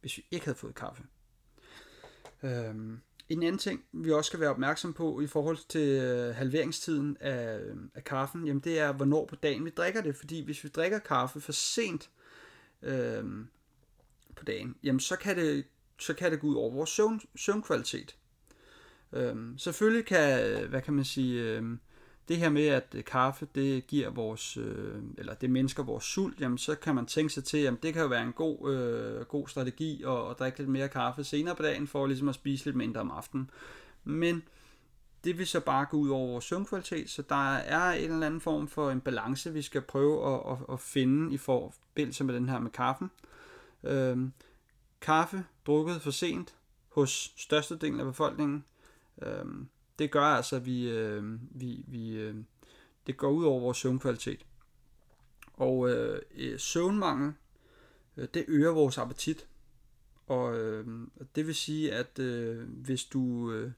hvis 0.00 0.16
vi 0.16 0.26
ikke 0.30 0.44
havde 0.44 0.58
fået 0.58 0.74
kaffe. 0.74 1.02
Øh, 2.42 2.74
en 3.28 3.42
anden 3.42 3.58
ting, 3.58 3.84
vi 3.92 4.12
også 4.12 4.28
skal 4.28 4.40
være 4.40 4.50
opmærksom 4.50 4.92
på 4.92 5.20
i 5.20 5.26
forhold 5.26 5.58
til 5.68 5.88
øh, 5.88 6.34
halveringstiden 6.34 7.16
af, 7.20 7.58
øh, 7.58 7.76
af 7.94 8.04
kaffen, 8.04 8.46
jamen 8.46 8.60
det 8.60 8.78
er, 8.78 8.92
hvornår 8.92 9.26
på 9.26 9.36
dagen 9.36 9.64
vi 9.64 9.70
drikker 9.70 10.02
det. 10.02 10.16
Fordi 10.16 10.44
hvis 10.44 10.64
vi 10.64 10.68
drikker 10.68 10.98
kaffe 10.98 11.40
for 11.40 11.52
sent 11.52 12.10
øh, 12.82 13.24
på 14.36 14.44
dagen, 14.44 14.76
jamen 14.82 15.00
så 15.00 15.16
kan 15.16 15.36
det, 15.36 15.64
så 15.98 16.14
kan 16.14 16.32
det 16.32 16.40
gå 16.40 16.46
ud 16.46 16.54
over 16.54 16.70
vores 16.70 16.90
søvn, 16.90 17.20
søvnkvalitet. 17.36 18.16
Øh, 19.12 19.36
selvfølgelig 19.58 20.06
kan, 20.06 20.68
hvad 20.68 20.82
kan 20.82 20.94
man 20.94 21.04
sige, 21.04 21.42
øh, 21.42 21.62
det 22.28 22.36
her 22.36 22.48
med, 22.48 22.66
at 22.66 22.96
kaffe, 23.06 23.48
det 23.54 23.86
giver 23.86 24.10
vores, 24.10 24.56
øh, 24.56 25.02
eller 25.18 25.34
det 25.34 25.50
mindsker 25.50 25.82
vores 25.82 26.04
sult, 26.04 26.40
jamen 26.40 26.58
så 26.58 26.74
kan 26.74 26.94
man 26.94 27.06
tænke 27.06 27.32
sig 27.32 27.44
til, 27.44 27.60
jamen 27.60 27.78
det 27.82 27.92
kan 27.92 28.02
jo 28.02 28.08
være 28.08 28.22
en 28.22 28.32
god, 28.32 28.72
øh, 28.72 29.24
god 29.24 29.48
strategi 29.48 30.02
at, 30.02 30.30
at 30.30 30.38
drikke 30.38 30.58
lidt 30.58 30.68
mere 30.68 30.88
kaffe 30.88 31.24
senere 31.24 31.54
på 31.54 31.62
dagen, 31.62 31.86
for 31.86 32.06
ligesom 32.06 32.28
at 32.28 32.34
spise 32.34 32.64
lidt 32.64 32.76
mindre 32.76 33.00
om 33.00 33.10
aftenen. 33.10 33.50
Men 34.04 34.42
det 35.24 35.38
vil 35.38 35.46
så 35.46 35.60
bare 35.60 35.86
gå 35.90 35.96
ud 35.96 36.08
over 36.08 36.26
vores 36.26 36.44
søvnkvalitet, 36.44 37.10
så 37.10 37.22
der 37.22 37.54
er 37.54 37.92
en 37.92 38.10
eller 38.10 38.26
anden 38.26 38.40
form 38.40 38.68
for 38.68 38.90
en 38.90 39.00
balance, 39.00 39.52
vi 39.52 39.62
skal 39.62 39.80
prøve 39.80 40.34
at, 40.34 40.52
at, 40.52 40.74
at 40.74 40.80
finde 40.80 41.34
i 41.34 41.36
forbindelse 41.36 42.24
med 42.24 42.34
den 42.34 42.48
her 42.48 42.58
med 42.58 42.70
kaffen. 42.70 43.10
Øhm, 43.84 44.32
kaffe 45.00 45.44
drukket 45.66 46.02
for 46.02 46.10
sent 46.10 46.54
hos 46.88 47.32
størstedelen 47.36 48.00
af 48.00 48.06
befolkningen. 48.06 48.64
Øhm, 49.22 49.68
det 49.98 50.10
gør 50.10 50.22
altså, 50.22 50.56
at 50.56 50.66
vi, 50.66 50.90
øh, 50.90 51.38
vi, 51.50 51.84
vi 51.86 52.16
øh, 52.16 52.34
det 53.06 53.16
går 53.16 53.30
ud 53.30 53.44
over 53.44 53.60
vores 53.60 53.78
søvnkvalitet. 53.78 54.46
Og 55.54 55.90
øh, 55.90 56.22
øh 56.36 56.58
søvnmangel, 56.58 57.32
øh, 58.16 58.28
det 58.34 58.44
øger 58.48 58.70
vores 58.70 58.98
appetit. 58.98 59.46
Og 60.26 60.58
øh, 60.58 60.86
det 61.34 61.46
vil 61.46 61.54
sige, 61.54 61.92
at 61.92 62.18
øh, 62.18 62.68
hvis 62.68 63.04
du 63.04 63.52
øh, 63.52 63.70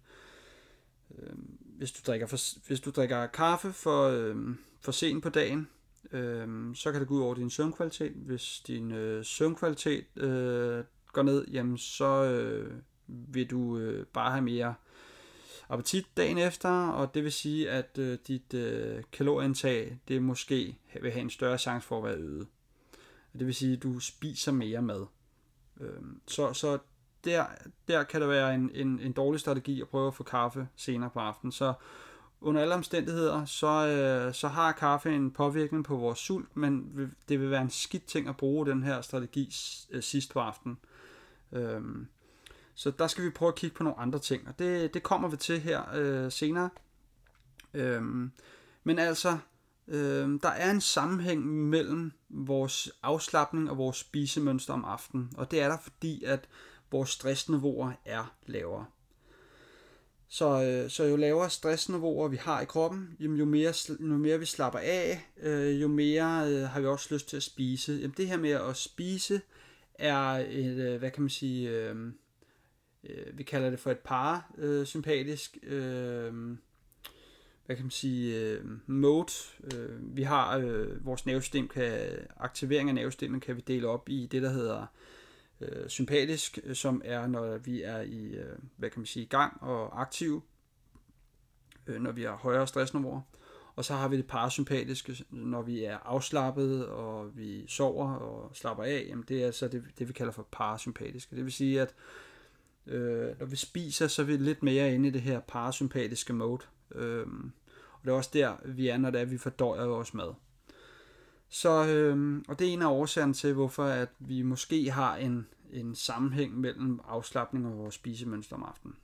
øh, 1.18 1.32
hvis 1.78 1.92
du 1.92 2.00
drikker 2.06 2.26
for, 2.26 2.66
hvis 2.66 2.80
du 2.80 2.90
drikker 2.90 3.26
kaffe 3.26 3.72
for, 3.72 4.08
øh, 4.08 4.36
for 4.80 4.92
sent 4.92 5.22
på 5.22 5.28
dagen, 5.28 5.68
øh, 6.12 6.74
så 6.74 6.92
kan 6.92 7.00
det 7.00 7.08
gå 7.08 7.14
ud 7.14 7.20
over 7.20 7.34
din 7.34 7.50
søvnkvalitet. 7.50 8.12
Hvis 8.12 8.62
din 8.66 8.92
øh, 8.92 9.24
søvnkvalitet 9.24 10.04
øh, 10.16 10.84
går 11.12 11.22
ned, 11.22 11.46
jamen 11.46 11.78
så 11.78 12.24
øh, 12.24 12.72
vil 13.06 13.50
du 13.50 13.78
øh, 13.78 14.06
bare 14.06 14.30
have 14.30 14.42
mere 14.42 14.74
appetit 15.68 16.06
dagen 16.16 16.38
efter, 16.38 16.88
og 16.88 17.14
det 17.14 17.24
vil 17.24 17.32
sige, 17.32 17.70
at 17.70 17.98
øh, 17.98 18.18
dit 18.28 18.54
øh, 18.54 19.02
kalorieindtag, 19.12 19.98
det 20.08 20.22
måske 20.22 20.78
vil 21.02 21.10
have 21.10 21.22
en 21.22 21.30
større 21.30 21.58
chance 21.58 21.86
for 21.86 21.98
at 21.98 22.04
være 22.04 22.16
øget. 22.16 22.46
Det 23.38 23.46
vil 23.46 23.54
sige, 23.54 23.72
at 23.72 23.82
du 23.82 24.00
spiser 24.00 24.52
mere 24.52 24.82
mad. 24.82 25.06
Øh, 25.80 26.02
så, 26.26 26.52
så 26.52 26.78
der, 27.24 27.44
der 27.88 28.02
kan 28.02 28.20
det 28.20 28.28
være 28.28 28.54
en, 28.54 28.70
en, 28.74 29.00
en 29.00 29.12
dårlig 29.12 29.40
strategi 29.40 29.80
at 29.80 29.88
prøve 29.88 30.06
at 30.06 30.14
få 30.14 30.22
kaffe 30.22 30.68
senere 30.76 31.10
på 31.10 31.20
aftenen. 31.20 31.52
Så 31.52 31.72
under 32.40 32.60
alle 32.60 32.74
omstændigheder, 32.74 33.44
så, 33.44 33.86
øh, 33.86 34.34
så 34.34 34.48
har 34.48 34.72
kaffe 34.72 35.14
en 35.14 35.30
påvirkning 35.30 35.84
på 35.84 35.96
vores 35.96 36.18
sult, 36.18 36.56
men 36.56 36.92
det 37.28 37.40
vil 37.40 37.50
være 37.50 37.62
en 37.62 37.70
skidt 37.70 38.04
ting 38.04 38.28
at 38.28 38.36
bruge 38.36 38.66
den 38.66 38.82
her 38.82 39.00
strategi 39.00 39.54
øh, 39.90 40.02
sidst 40.02 40.32
på 40.32 40.40
aftenen. 40.40 40.78
Øh, 41.52 41.80
så 42.78 42.90
der 42.90 43.06
skal 43.06 43.24
vi 43.24 43.30
prøve 43.30 43.48
at 43.48 43.54
kigge 43.54 43.76
på 43.76 43.82
nogle 43.82 43.98
andre 43.98 44.18
ting, 44.18 44.48
og 44.48 44.58
det, 44.58 44.94
det 44.94 45.02
kommer 45.02 45.28
vi 45.28 45.36
til 45.36 45.60
her 45.60 45.82
øh, 45.94 46.32
senere. 46.32 46.70
Øhm, 47.74 48.32
men 48.84 48.98
altså, 48.98 49.38
øh, 49.88 50.40
der 50.42 50.48
er 50.48 50.70
en 50.70 50.80
sammenhæng 50.80 51.46
mellem 51.46 52.12
vores 52.28 52.90
afslappning 53.02 53.70
og 53.70 53.78
vores 53.78 53.96
spisemønster 53.96 54.74
om 54.74 54.84
aftenen, 54.84 55.32
og 55.36 55.50
det 55.50 55.60
er 55.60 55.68
der 55.68 55.78
fordi, 55.82 56.24
at 56.24 56.48
vores 56.90 57.10
stressniveauer 57.10 57.92
er 58.04 58.34
lavere. 58.46 58.86
Så, 60.28 60.62
øh, 60.62 60.90
så 60.90 61.04
jo 61.04 61.16
lavere 61.16 61.50
stressniveauer 61.50 62.28
vi 62.28 62.36
har 62.36 62.60
i 62.60 62.64
kroppen, 62.64 63.16
jo 63.20 63.44
mere, 63.44 63.74
jo 64.00 64.16
mere 64.16 64.38
vi 64.38 64.46
slapper 64.46 64.78
af, 64.78 65.26
øh, 65.36 65.80
jo 65.80 65.88
mere 65.88 66.52
øh, 66.52 66.68
har 66.68 66.80
vi 66.80 66.86
også 66.86 67.14
lyst 67.14 67.28
til 67.28 67.36
at 67.36 67.42
spise. 67.42 67.92
Jamen, 67.92 68.14
det 68.16 68.28
her 68.28 68.36
med 68.36 68.50
at 68.50 68.76
spise 68.76 69.40
er 69.94 70.44
et, 70.48 70.76
øh, 70.78 70.98
hvad 70.98 71.10
kan 71.10 71.22
man 71.22 71.30
sige, 71.30 71.70
øh, 71.70 72.12
øh, 73.08 73.38
vi 73.38 73.42
kalder 73.42 73.70
det 73.70 73.80
for 73.80 73.90
et 73.90 73.98
parasympatisk, 73.98 75.58
øh, 75.62 76.26
øh, 76.26 76.56
hvad 77.66 77.76
kan 77.76 77.84
man 77.84 77.90
sige, 77.90 78.40
øh, 78.40 78.64
mode. 78.86 79.32
Øh, 79.74 80.16
vi 80.16 80.22
har 80.22 80.58
øh, 80.58 81.06
vores 81.06 81.26
nervesystem, 81.26 81.68
kan, 81.68 82.00
aktivering 82.36 82.88
af 82.88 82.94
nervesystemet 82.94 83.42
kan 83.42 83.56
vi 83.56 83.60
dele 83.60 83.88
op 83.88 84.08
i 84.08 84.28
det, 84.30 84.42
der 84.42 84.50
hedder 84.50 84.86
øh, 85.60 85.88
sympatisk, 85.88 86.58
øh, 86.64 86.74
som 86.74 87.02
er, 87.04 87.26
når 87.26 87.58
vi 87.58 87.82
er 87.82 88.00
i, 88.00 88.26
øh, 88.26 88.58
hvad 88.76 88.90
kan 88.90 89.00
man 89.00 89.06
sige, 89.06 89.26
gang 89.26 89.62
og 89.62 90.00
aktiv, 90.00 90.42
øh, 91.86 92.00
når 92.00 92.12
vi 92.12 92.22
har 92.22 92.36
højere 92.36 92.66
stressniveauer. 92.66 93.20
Og 93.76 93.84
så 93.84 93.94
har 93.94 94.08
vi 94.08 94.16
det 94.16 94.26
parasympatiske, 94.26 95.24
når 95.30 95.62
vi 95.62 95.84
er 95.84 95.98
afslappet, 95.98 96.86
og 96.86 97.36
vi 97.36 97.64
sover 97.68 98.14
og 98.14 98.56
slapper 98.56 98.84
af. 98.84 99.06
Jamen 99.08 99.24
det 99.28 99.44
er 99.44 99.50
så 99.50 99.68
det, 99.68 99.84
det, 99.98 100.08
vi 100.08 100.12
kalder 100.12 100.32
for 100.32 100.48
parasympatiske. 100.50 101.36
Det 101.36 101.44
vil 101.44 101.52
sige, 101.52 101.80
at 101.80 101.88
Øh, 101.88 102.27
Øh, 102.88 103.38
når 103.38 103.46
vi 103.46 103.56
spiser, 103.56 104.06
så 104.06 104.22
er 104.22 104.26
vi 104.26 104.36
lidt 104.36 104.62
mere 104.62 104.94
inde 104.94 105.08
i 105.08 105.12
det 105.12 105.20
her 105.20 105.40
parasympatiske 105.40 106.32
mode. 106.32 106.62
Øh, 106.94 107.26
og 107.92 108.00
det 108.04 108.10
er 108.10 108.14
også 108.14 108.30
der, 108.32 108.56
vi 108.64 108.88
er, 108.88 108.96
når 108.96 109.10
det 109.10 109.20
er, 109.20 109.24
vi 109.24 109.38
fordøjer 109.38 109.86
vores 109.86 110.14
mad. 110.14 110.34
Så, 111.48 111.86
øh, 111.86 112.42
og 112.48 112.58
det 112.58 112.68
er 112.68 112.72
en 112.72 112.82
af 112.82 112.90
årsagerne 112.90 113.34
til, 113.34 113.54
hvorfor 113.54 113.84
at 113.84 114.08
vi 114.18 114.42
måske 114.42 114.90
har 114.90 115.16
en, 115.16 115.46
en 115.72 115.94
sammenhæng 115.94 116.60
mellem 116.60 117.00
afslappning 117.08 117.66
og 117.66 117.78
vores 117.78 117.94
spisemønster 117.94 118.56
om 118.56 118.62
aftenen. 118.62 118.96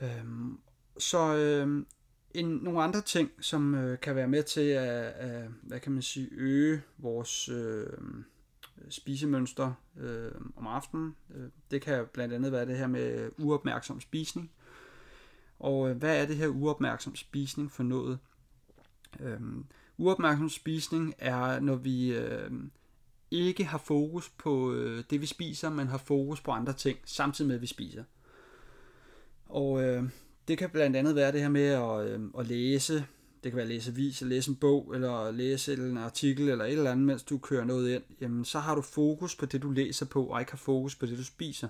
Øh, 0.00 0.24
så 0.98 1.36
øh, 1.36 1.84
en, 2.34 2.46
nogle 2.46 2.82
andre 2.82 3.00
ting, 3.00 3.30
som 3.40 3.74
øh, 3.74 4.00
kan 4.00 4.16
være 4.16 4.28
med 4.28 4.42
til 4.42 4.60
at, 4.60 5.04
at 5.04 5.48
hvad 5.62 5.80
kan 5.80 5.92
man 5.92 6.02
sige, 6.02 6.28
øge 6.32 6.82
vores 6.98 7.48
øh, 7.48 7.98
Øh, 8.78 8.90
spisemønster 8.90 9.72
øh, 9.96 10.32
om 10.56 10.66
aftenen. 10.66 11.16
Øh, 11.34 11.48
det 11.70 11.82
kan 11.82 12.06
blandt 12.12 12.34
andet 12.34 12.52
være 12.52 12.66
det 12.66 12.78
her 12.78 12.86
med 12.86 13.30
uopmærksom 13.38 14.00
spisning. 14.00 14.50
Og 15.58 15.90
øh, 15.90 15.96
hvad 15.96 16.22
er 16.22 16.26
det 16.26 16.36
her 16.36 16.48
uopmærksom 16.48 17.16
spisning 17.16 17.72
for 17.72 17.82
noget? 17.82 18.18
Øh, 19.20 19.40
uopmærksom 19.98 20.48
spisning 20.48 21.14
er, 21.18 21.60
når 21.60 21.76
vi 21.76 22.12
øh, 22.12 22.50
ikke 23.30 23.64
har 23.64 23.78
fokus 23.78 24.28
på 24.28 24.72
øh, 24.72 25.04
det, 25.10 25.20
vi 25.20 25.26
spiser, 25.26 25.70
men 25.70 25.86
har 25.86 25.98
fokus 25.98 26.40
på 26.40 26.50
andre 26.50 26.72
ting, 26.72 26.98
samtidig 27.04 27.48
med, 27.48 27.54
at 27.54 27.62
vi 27.62 27.66
spiser. 27.66 28.04
Og 29.46 29.82
øh, 29.82 30.04
det 30.48 30.58
kan 30.58 30.70
blandt 30.70 30.96
andet 30.96 31.14
være 31.14 31.32
det 31.32 31.40
her 31.40 31.48
med 31.48 31.66
at, 31.66 32.08
øh, 32.08 32.20
at 32.38 32.46
læse, 32.46 33.06
det 33.48 33.52
kan 33.52 33.56
være 33.56 33.64
at 33.64 33.68
læse 33.68 33.90
avis, 33.90 34.22
at 34.22 34.28
læse 34.28 34.50
en 34.50 34.56
bog, 34.56 34.94
eller 34.94 35.30
læse 35.30 35.72
en 35.72 35.96
artikel, 35.96 36.48
eller 36.48 36.64
et 36.64 36.72
eller 36.72 36.90
andet, 36.90 37.06
mens 37.06 37.22
du 37.22 37.38
kører 37.38 37.64
noget 37.64 37.94
ind, 37.94 38.02
jamen 38.20 38.44
så 38.44 38.58
har 38.58 38.74
du 38.74 38.82
fokus 38.82 39.36
på 39.36 39.46
det, 39.46 39.62
du 39.62 39.70
læser 39.70 40.06
på, 40.06 40.26
og 40.26 40.40
ikke 40.40 40.52
har 40.52 40.56
fokus 40.56 40.94
på 40.94 41.06
det, 41.06 41.18
du 41.18 41.24
spiser. 41.24 41.68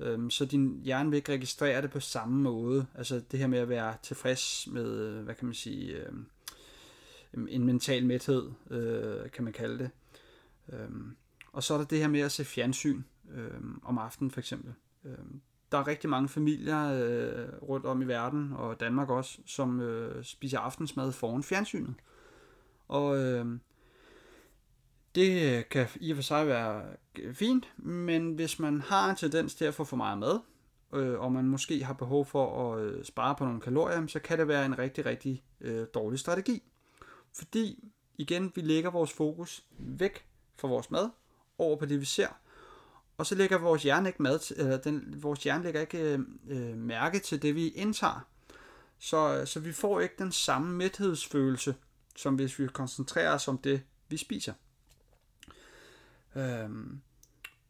Øhm, 0.00 0.30
så 0.30 0.44
din 0.44 0.80
hjerne 0.84 1.10
vil 1.10 1.16
ikke 1.16 1.32
registrere 1.32 1.82
det 1.82 1.90
på 1.90 2.00
samme 2.00 2.42
måde. 2.42 2.86
Altså 2.94 3.22
det 3.30 3.38
her 3.38 3.46
med 3.46 3.58
at 3.58 3.68
være 3.68 3.96
tilfreds 4.02 4.68
med, 4.70 4.98
øh, 5.00 5.24
hvad 5.24 5.34
kan 5.34 5.46
man 5.46 5.54
sige, 5.54 5.92
øhm, 5.92 6.26
en 7.48 7.64
mental 7.64 8.06
mæthed, 8.06 8.50
øh, 8.70 9.30
kan 9.30 9.44
man 9.44 9.52
kalde 9.52 9.78
det. 9.78 9.90
Øhm, 10.72 11.16
og 11.52 11.62
så 11.62 11.74
er 11.74 11.78
der 11.78 11.84
det 11.84 11.98
her 11.98 12.08
med 12.08 12.20
at 12.20 12.32
se 12.32 12.44
fjernsyn 12.44 13.02
øhm, 13.34 13.80
om 13.82 13.98
aftenen 13.98 14.30
for 14.30 14.40
eksempel 14.40 14.72
øhm, 15.04 15.40
der 15.74 15.80
er 15.80 15.86
rigtig 15.86 16.10
mange 16.10 16.28
familier 16.28 16.92
øh, 16.92 17.62
rundt 17.62 17.86
om 17.86 18.02
i 18.02 18.04
verden, 18.04 18.52
og 18.52 18.80
Danmark 18.80 19.10
også, 19.10 19.38
som 19.46 19.80
øh, 19.80 20.24
spiser 20.24 20.58
aftensmad 20.58 21.12
foran 21.12 21.42
fjernsynet. 21.42 21.94
Og 22.88 23.18
øh, 23.18 23.46
det 25.14 25.56
øh, 25.56 25.64
kan 25.70 25.86
i 26.00 26.10
og 26.10 26.16
for 26.16 26.22
sig 26.22 26.46
være 26.46 26.82
øh, 27.18 27.34
fint, 27.34 27.72
men 27.76 28.34
hvis 28.34 28.58
man 28.58 28.80
har 28.80 29.10
en 29.10 29.16
tendens 29.16 29.54
til 29.54 29.64
at 29.64 29.74
få 29.74 29.84
for 29.84 29.96
meget 29.96 30.18
mad, 30.18 30.40
øh, 30.94 31.20
og 31.20 31.32
man 31.32 31.44
måske 31.44 31.84
har 31.84 31.94
behov 31.94 32.26
for 32.26 32.74
at 32.74 32.84
øh, 32.84 33.04
spare 33.04 33.34
på 33.34 33.44
nogle 33.44 33.60
kalorier, 33.60 34.06
så 34.06 34.18
kan 34.18 34.38
det 34.38 34.48
være 34.48 34.66
en 34.66 34.78
rigtig, 34.78 35.06
rigtig 35.06 35.44
øh, 35.60 35.86
dårlig 35.94 36.18
strategi. 36.18 36.62
Fordi, 37.32 37.92
igen, 38.18 38.52
vi 38.54 38.60
lægger 38.60 38.90
vores 38.90 39.12
fokus 39.12 39.64
væk 39.78 40.26
fra 40.56 40.68
vores 40.68 40.90
mad, 40.90 41.10
over 41.58 41.76
på 41.76 41.86
det, 41.86 42.00
vi 42.00 42.04
ser, 42.04 42.28
og 43.16 43.26
så 43.26 43.34
lægger 43.34 43.58
vores 43.58 43.82
hjerne 43.82 44.08
ikke 44.08 44.22
mad, 44.22 44.52
eller 44.56 44.78
øh, 44.78 44.84
den, 44.84 45.22
vores 45.22 45.42
hjerne 45.42 45.64
lægger 45.64 45.80
ikke 45.80 45.98
øh, 45.98 46.18
øh, 46.48 46.76
mærke 46.76 47.18
til 47.18 47.42
det, 47.42 47.54
vi 47.54 47.68
indtager. 47.68 48.26
Så, 48.98 49.38
øh, 49.38 49.46
så 49.46 49.60
vi 49.60 49.72
får 49.72 50.00
ikke 50.00 50.14
den 50.18 50.32
samme 50.32 50.76
mæthedsfølelse, 50.76 51.74
som 52.16 52.34
hvis 52.34 52.58
vi 52.58 52.66
koncentrerer 52.66 53.34
os 53.34 53.48
om 53.48 53.58
det, 53.58 53.82
vi 54.08 54.16
spiser. 54.16 54.52
Øhm, 56.36 57.00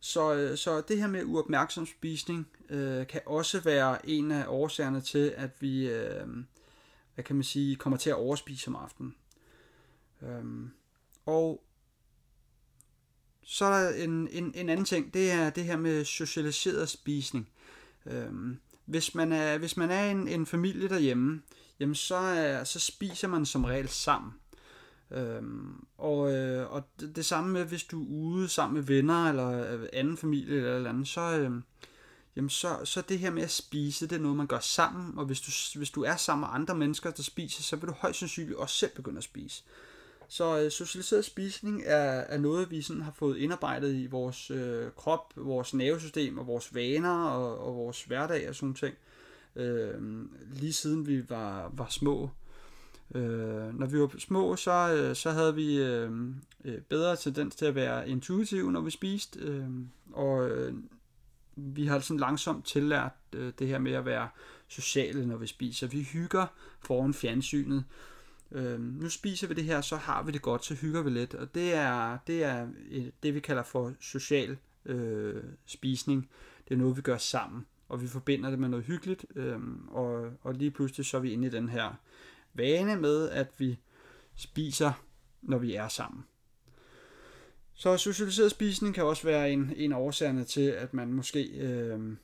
så, 0.01 0.35
øh, 0.35 0.59
så 0.59 0.81
det 0.81 0.99
her 0.99 1.07
med 1.07 1.25
uopmærksom 1.25 1.87
spisning 1.87 2.49
øh, 2.69 3.07
kan 3.07 3.21
også 3.27 3.61
være 3.61 4.09
en 4.09 4.31
af 4.31 4.45
årsagerne 4.49 5.01
til, 5.01 5.35
at 5.37 5.51
vi 5.61 5.89
øh, 5.89 6.27
hvad 7.15 7.25
kan 7.25 7.37
man 7.37 7.45
sige, 7.45 7.77
kommer 7.77 7.97
til 7.97 8.11
at 8.11 8.17
overspise 8.17 8.69
om 8.69 8.77
aftenen. 8.77 9.15
Øhm, 10.23 10.71
og 11.27 11.64
så 13.45 13.65
er 13.65 13.83
der 13.83 14.05
en, 14.05 14.29
en, 14.29 14.53
en 14.55 14.69
anden 14.69 14.85
ting, 14.87 15.15
det 15.15 15.31
er 15.31 15.51
det 15.51 15.65
her 15.65 15.77
med 15.77 16.05
socialiseret 16.05 16.89
spisning. 16.89 17.49
Øhm, 18.07 18.59
hvis 18.85 19.15
man 19.15 19.33
er, 19.33 19.59
hvis 19.59 19.77
man 19.77 19.91
er 19.91 20.11
en, 20.11 20.29
en 20.29 20.47
familie 20.47 20.89
derhjemme, 20.89 21.43
jamen 21.81 21.95
så, 21.95 22.17
er, 22.17 22.65
så 22.65 22.79
spiser 22.79 23.29
man 23.29 23.47
som 23.47 23.65
regel 23.65 23.89
sammen. 23.89 24.33
Øhm, 25.11 25.87
og, 25.99 26.33
øh, 26.33 26.73
og 26.73 26.83
det, 27.01 27.17
det 27.17 27.25
samme 27.25 27.53
med, 27.53 27.65
hvis 27.65 27.85
du 27.85 28.03
er 28.03 28.09
ude 28.09 28.49
sammen 28.49 28.75
med 28.75 28.83
venner 28.83 29.29
eller 29.29 29.75
øh, 29.75 29.87
anden 29.93 30.17
familie 30.17 30.57
eller 30.57 30.77
eller 30.77 30.91
andet, 30.91 31.09
så, 31.09 31.21
øh, 31.21 31.51
jamen 32.37 32.51
så, 32.51 32.79
så 32.85 33.03
det 33.09 33.19
her 33.19 33.31
med 33.31 33.43
at 33.43 33.51
spise, 33.51 34.07
det 34.07 34.17
er 34.17 34.23
noget, 34.23 34.37
man 34.37 34.47
gør 34.47 34.59
sammen. 34.59 35.19
Og 35.19 35.25
hvis 35.25 35.41
du, 35.41 35.79
hvis 35.79 35.91
du 35.91 36.03
er 36.03 36.17
sammen 36.17 36.41
med 36.41 36.49
andre 36.53 36.75
mennesker, 36.75 37.11
der 37.11 37.23
spiser, 37.23 37.63
så 37.63 37.77
vil 37.77 37.89
du 37.89 37.95
højst 37.99 38.19
sandsynligt 38.19 38.59
også 38.59 38.77
selv 38.77 38.91
begynde 38.97 39.19
at 39.19 39.25
spise. 39.25 39.65
Så 40.35 40.61
øh, 40.61 40.71
socialiseret 40.71 41.25
spisning 41.25 41.83
er, 41.85 42.21
er 42.21 42.39
noget, 42.39 42.71
vi 42.71 42.83
sådan 42.83 43.03
har 43.03 43.13
fået 43.13 43.37
indarbejdet 43.37 43.95
i 43.95 44.07
vores 44.07 44.51
øh, 44.51 44.91
krop, 44.97 45.33
vores 45.37 45.75
nervesystem 45.75 46.39
og 46.39 46.47
vores 46.47 46.75
vaner 46.75 47.25
og, 47.25 47.59
og 47.59 47.77
vores 47.77 48.05
hverdag 48.05 48.49
og 48.49 48.55
sådan 48.55 48.75
ting. 48.75 48.95
Øh, 49.57 49.95
lige 50.53 50.73
siden 50.73 51.07
vi 51.07 51.29
var, 51.29 51.71
var 51.75 51.87
små. 51.91 52.31
Øh, 53.15 53.79
når 53.79 53.87
vi 53.87 54.01
var 54.01 54.15
små, 54.19 54.57
så, 54.57 54.95
øh, 54.97 55.17
så 55.17 55.31
havde 55.31 55.55
vi 55.55 55.77
øh, 55.77 56.11
øh, 56.65 56.81
bedre 56.81 57.17
tendens 57.17 57.57
til 57.57 57.67
at 57.67 57.75
være 57.75 58.09
intuitive, 58.09 58.73
når 58.73 58.81
vi 58.81 58.91
spiste. 58.91 59.41
Øh, 59.41 59.69
og 60.13 60.51
øh, 60.51 60.75
vi 61.57 61.87
har 61.87 61.99
sådan 61.99 62.21
langsomt 62.21 62.67
tillært 62.67 63.13
øh, 63.33 63.53
det 63.59 63.69
her 63.69 63.79
med 63.79 63.93
at 63.93 64.05
være 64.05 64.29
sociale, 64.69 65.27
når 65.27 65.37
vi 65.37 65.47
spiser. 65.47 65.87
Vi 65.87 66.03
hygger 66.03 66.47
foran 66.81 67.15
fjernsynet 67.15 67.79
øh, 67.79 68.14
øh, 68.51 68.81
nu 68.81 69.09
spiser 69.09 69.49
vi 69.49 69.55
det 69.55 69.65
her, 69.65 69.81
så 69.81 69.97
har 69.97 70.23
vi 70.23 70.33
det 70.33 70.43
godt, 70.43 70.65
så 70.65 70.75
hygger 70.75 71.03
vi 71.03 71.11
lidt. 71.11 71.35
Og 71.35 71.55
det 71.55 71.75
er 71.75 72.19
det, 72.27 72.45
er 72.45 72.67
det 73.23 73.35
vi 73.35 73.41
kalder 73.41 73.63
for 73.63 73.93
social 74.01 74.57
øh, 74.85 75.43
spisning. 75.67 76.31
Det 76.69 76.75
er 76.75 76.79
noget, 76.79 76.97
vi 76.97 77.03
gør 77.03 77.17
sammen, 77.17 77.67
og 77.89 78.03
vi 78.03 78.09
forbinder 78.09 78.51
det 78.51 78.59
med 78.59 78.69
noget 78.69 78.85
hyggeligt. 78.85 79.27
Øh, 79.37 79.61
og, 79.89 80.31
og 80.43 80.55
lige 80.55 80.71
pludselig 80.71 81.07
så 81.07 81.17
er 81.17 81.21
vi 81.21 81.33
inde 81.33 81.47
i 81.47 81.51
den 81.51 81.69
her 81.69 81.95
vane 82.55 82.97
med, 82.97 83.31
at 83.31 83.49
vi 83.59 83.79
spiser 84.35 84.93
når 85.43 85.59
vi 85.59 85.75
er 85.75 85.89
sammen. 85.89 86.25
Så 87.75 87.97
socialiseret 87.97 88.51
spisning 88.51 88.95
kan 88.95 89.05
også 89.05 89.27
være 89.27 89.53
en, 89.53 89.73
en 89.77 89.93
af 89.93 89.97
årsagerne 89.97 90.45
til, 90.45 90.61
at 90.61 90.95
man 90.95 91.13
måske 91.13 91.45
øh, 91.45 92.17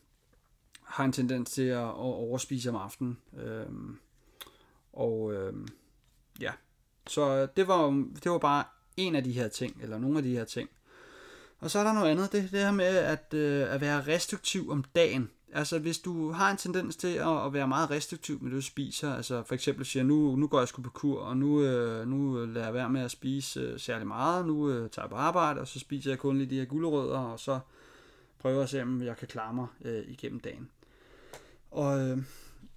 har 0.82 1.04
en 1.04 1.12
tendens 1.12 1.50
til 1.50 1.62
at, 1.62 1.78
at 1.78 1.94
overspise 1.94 2.70
om 2.70 2.76
aftenen. 2.76 3.18
Øh, 3.38 3.66
og 4.92 5.32
øh, 5.34 5.52
ja, 6.40 6.52
så 7.06 7.36
øh, 7.36 7.48
det 7.56 7.68
var, 7.68 8.04
det 8.24 8.30
var 8.32 8.38
bare 8.38 8.64
en 8.96 9.14
af 9.14 9.24
de 9.24 9.32
her 9.32 9.48
ting, 9.48 9.78
eller 9.82 9.98
nogle 9.98 10.16
af 10.16 10.22
de 10.22 10.36
her 10.36 10.44
ting. 10.44 10.68
Og 11.60 11.70
så 11.70 11.78
er 11.78 11.84
der 11.84 11.92
noget 11.92 12.10
andet, 12.10 12.32
det, 12.32 12.42
det 12.42 12.60
her 12.60 12.72
med 12.72 12.96
at, 12.96 13.34
øh, 13.34 13.74
at 13.74 13.80
være 13.80 14.06
restriktiv 14.06 14.70
om 14.70 14.84
dagen. 14.96 15.30
Altså 15.52 15.78
hvis 15.78 15.98
du 15.98 16.32
har 16.32 16.50
en 16.50 16.56
tendens 16.56 16.96
til 16.96 17.14
at, 17.14 17.46
at 17.46 17.52
være 17.52 17.68
meget 17.68 17.90
restriktiv 17.90 18.38
med 18.40 18.50
det, 18.50 18.56
du 18.56 18.62
spiser, 18.62 19.14
altså 19.14 19.42
for 19.42 19.54
eksempel 19.54 19.86
siger, 19.86 20.02
nu, 20.02 20.36
nu 20.36 20.46
går 20.46 20.58
jeg 20.58 20.68
sgu 20.68 20.82
på 20.82 20.90
kur, 20.90 21.20
og 21.20 21.36
nu, 21.36 21.62
øh, 21.62 22.08
nu 22.08 22.38
øh, 22.38 22.54
lader 22.54 22.66
jeg 22.66 22.74
være 22.74 22.90
med 22.90 23.00
at 23.00 23.10
spise 23.10 23.60
øh, 23.60 23.80
særlig 23.80 24.06
meget, 24.06 24.46
nu 24.46 24.70
øh, 24.70 24.90
tager 24.90 25.06
jeg 25.06 25.10
på 25.10 25.16
arbejde, 25.16 25.60
og 25.60 25.68
så 25.68 25.78
spiser 25.78 26.10
jeg 26.10 26.18
kun 26.18 26.38
lige 26.38 26.50
de 26.50 26.58
her 26.58 26.64
gulerødder, 26.64 27.18
og 27.18 27.40
så 27.40 27.60
prøver 28.38 28.62
at 28.62 28.68
se, 28.68 28.82
om 28.82 29.02
jeg 29.02 29.16
kan 29.16 29.28
klare 29.28 29.54
mig 29.54 29.66
øh, 29.84 30.04
igennem 30.08 30.40
dagen. 30.40 30.70
Og 31.70 32.00
øh, 32.00 32.18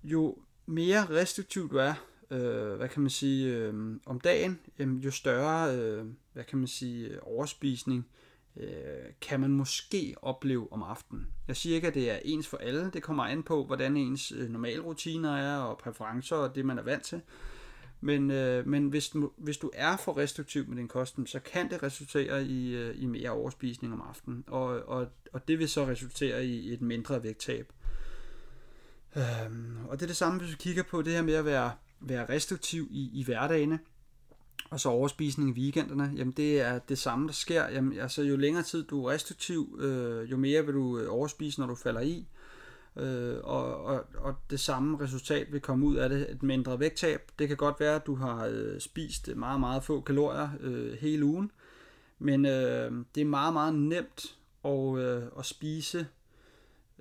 jo 0.04 0.38
mere 0.66 1.06
restriktiv 1.10 1.70
du 1.70 1.78
er, 1.78 1.94
øh, 2.34 2.78
hvad 2.78 2.90
kan 2.90 3.02
man 3.02 3.10
sige, 3.10 3.56
øh, 3.56 4.00
om 4.06 4.20
dagen, 4.20 4.60
jamen, 4.80 5.00
jo 5.00 5.12
større, 5.12 5.78
øh, 5.78 6.06
hvad 6.34 6.44
kan 6.44 6.58
man 6.58 6.68
sige, 6.68 7.24
overspisning, 7.24 8.08
øh, 8.58 8.68
kan 9.22 9.40
man 9.40 9.52
måske 9.52 10.16
opleve 10.22 10.74
om 10.74 10.84
aftenen. 10.84 11.28
Jeg 11.48 11.56
siger 11.56 11.76
ikke, 11.76 11.88
at 11.88 11.94
det 11.94 12.12
er 12.12 12.20
ens 12.26 12.48
for 12.48 12.58
alle. 12.58 12.92
Det 12.94 13.04
kommer 13.04 13.24
an 13.24 13.44
på, 13.44 13.66
hvordan 13.66 13.98
ens 13.98 14.32
øh, 14.32 14.50
normale 14.50 14.82
rutiner 14.82 15.38
er, 15.38 15.58
og 15.58 15.78
præferencer, 15.78 16.36
og 16.36 16.56
det, 16.56 16.66
man 16.66 16.78
er 16.78 16.84
vant 16.84 17.04
til. 17.04 17.22
Men, 18.02 18.32
øh, 18.32 18.68
men 18.68 18.88
hvis, 18.88 19.10
du, 19.10 19.32
hvis 19.38 19.58
du 19.58 19.72
er 19.74 19.98
for 19.98 20.18
restriktiv 20.18 20.68
med 20.68 20.78
din 20.78 20.88
kosten, 20.88 21.28
så 21.28 21.40
kan 21.40 21.70
det 21.70 21.84
resultere 21.84 22.46
i, 22.46 22.76
øh, 22.76 23.02
i 23.02 23.06
mere 23.06 23.30
overspisning 23.30 23.94
om 23.94 24.02
aftenen. 24.10 24.44
Og, 24.48 24.66
og, 24.66 25.08
og 25.34 25.48
det 25.48 25.60
vil 25.60 25.70
så 25.70 25.88
resultere 25.88 26.46
i 26.46 26.74
et 26.74 26.82
mindre 26.82 27.24
vægttab. 27.24 27.74
Øhm, 29.16 29.78
og 29.88 30.00
det 30.00 30.06
er 30.06 30.08
det 30.08 30.16
samme, 30.16 30.40
hvis 30.40 30.52
vi 30.52 30.56
kigger 30.60 30.84
på 30.84 31.02
det 31.02 31.14
her 31.14 31.22
med 31.22 31.34
at 31.34 31.46
være, 31.46 31.72
være 32.04 32.30
restriktiv 32.30 32.88
i, 32.92 33.10
i 33.14 33.24
hverdagene 33.24 33.80
og 34.70 34.80
så 34.80 34.90
overspisning 34.90 35.50
i 35.50 35.62
weekenderne, 35.62 36.14
jamen 36.16 36.32
det 36.32 36.62
er 36.62 36.80
det 36.80 36.98
samme, 36.98 37.28
der 37.28 37.34
sker. 37.34 37.70
Jamen, 37.70 38.00
altså, 38.00 38.22
jo 38.22 38.36
længere 38.36 38.64
tid 38.64 38.84
du 38.84 39.06
er 39.06 39.12
restriktiv, 39.12 39.80
øh, 39.82 40.32
jo 40.32 40.38
mere 40.38 40.66
vil 40.66 40.74
du 40.74 41.00
øh, 41.00 41.14
overspise, 41.14 41.60
når 41.60 41.68
du 41.68 41.76
falder 41.76 42.02
i. 42.02 42.28
Øh, 42.96 43.38
og, 43.44 43.84
og, 43.84 44.06
og 44.16 44.36
det 44.50 44.60
samme 44.60 45.00
resultat 45.00 45.52
vil 45.52 45.62
komme 45.62 45.86
ud 45.86 45.96
af 45.96 46.10
det, 46.10 46.32
et 46.32 46.44
mindre 46.44 46.80
vægttab. 46.80 47.32
Det 47.40 47.48
kan 47.48 47.58
godt 47.58 47.80
være, 47.80 47.96
at 47.96 48.06
du 48.06 48.16
har 48.16 48.46
øh, 48.46 48.80
spist 48.80 49.36
meget, 49.36 49.60
meget 49.60 49.84
få 49.84 50.02
kalorier 50.02 50.50
øh, 50.60 50.94
hele 50.94 51.26
ugen, 51.26 51.52
men 52.20 52.46
øh, 52.46 52.92
det 53.16 53.22
er 53.22 53.26
meget, 53.26 53.54
meget 53.54 53.76
nemt 53.76 54.38
at, 54.66 54.98
øh, 54.98 55.24
at 55.40 55.46
spise, 55.46 56.08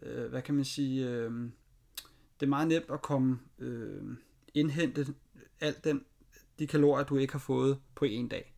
øh, 0.02 0.30
hvad 0.30 0.42
kan 0.42 0.54
man 0.54 0.64
sige, 0.64 1.08
øh, 1.08 1.30
det 2.40 2.46
er 2.46 2.50
meget 2.50 2.68
nemt 2.68 2.90
at 2.90 3.02
komme 3.02 3.38
øh, 3.58 4.02
indhente 4.54 5.06
alt 5.60 5.84
den 5.84 6.04
de 6.58 6.66
kalorier, 6.66 7.04
du 7.04 7.16
ikke 7.16 7.32
har 7.32 7.38
fået 7.38 7.78
på 7.94 8.04
en 8.04 8.28
dag. 8.28 8.54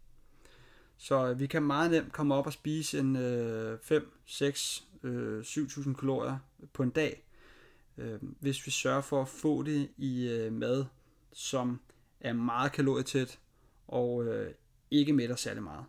Så 0.97 1.29
øh, 1.31 1.41
vi 1.41 1.47
kan 1.47 1.63
meget 1.63 1.91
nemt 1.91 2.13
komme 2.13 2.35
op 2.35 2.47
og 2.47 2.53
spise 2.53 2.99
en 2.99 3.17
øh, 3.17 3.79
5, 3.83 4.13
6, 4.27 4.89
øh, 5.03 5.41
7.000 5.41 5.95
kalorier 5.95 6.39
på 6.73 6.83
en 6.83 6.91
dag, 6.91 7.25
øh, 7.99 8.19
hvis 8.41 8.67
vi 8.67 8.71
sørger 8.71 9.01
for 9.01 9.23
at 9.23 9.29
få 9.29 9.63
det 9.63 9.91
i 9.97 10.29
øh, 10.29 10.53
mad, 10.53 10.85
som 11.33 11.81
er 12.21 12.33
meget 12.33 12.73
kalorietæt 12.73 13.39
og 13.89 14.25
øh, 14.25 14.55
ikke 14.91 15.13
mætter 15.13 15.37
særlig 15.37 15.63
meget. 15.63 15.85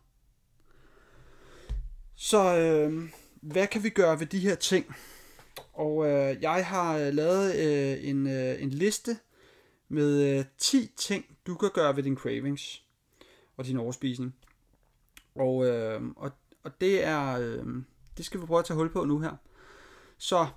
Så 2.16 2.58
øh, 2.58 3.10
hvad 3.42 3.68
kan 3.68 3.84
vi 3.84 3.90
gøre 3.90 4.20
ved 4.20 4.28
de 4.28 4.40
her 4.40 4.56
ting? 4.56 4.96
Og 5.74 6.06
øh, 6.06 6.42
jeg 6.42 6.66
har 6.66 6.98
øh, 6.98 7.14
lavet 7.14 7.56
øh, 7.56 8.10
en, 8.10 8.28
øh, 8.28 8.62
en 8.62 8.70
liste 8.70 9.18
med 9.96 10.40
øh, 10.40 10.46
10 10.58 10.92
ting, 10.98 11.38
du 11.48 11.56
kan 11.56 11.70
gøre 11.74 11.96
ved 11.96 12.04
din 12.04 12.18
cravings 12.18 12.84
og 13.58 13.66
din 13.66 13.78
overspisning. 13.78 14.36
Og, 15.36 15.66
øh, 15.66 16.02
og, 16.16 16.32
og 16.64 16.82
det 16.82 17.04
er 17.04 17.38
øh, 17.40 17.66
det 18.18 18.26
skal 18.26 18.42
vi 18.42 18.46
prøve 18.46 18.60
at 18.60 18.66
tage 18.66 18.78
hul 18.78 18.90
på 18.90 19.06
nu 19.06 19.20
her. 19.20 19.36
Så 20.18 20.48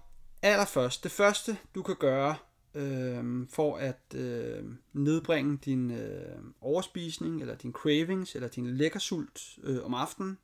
allerførst, 0.43 1.05
det 1.05 1.13
første 1.13 1.59
du 1.75 1.83
kan 1.83 1.97
gøre 1.97 2.37
øh, 2.75 3.49
for 3.49 3.77
at 3.77 4.15
øh, 4.15 4.65
nedbringe 4.93 5.59
din 5.65 5.91
øh, 5.91 6.39
overspisning, 6.61 7.41
eller 7.41 7.55
din 7.55 7.73
cravings, 7.73 8.35
eller 8.35 8.49
din 8.49 8.67
lækkersult 8.67 9.41
øh, 9.63 9.85
om 9.85 9.95
aftenen, 9.95 10.39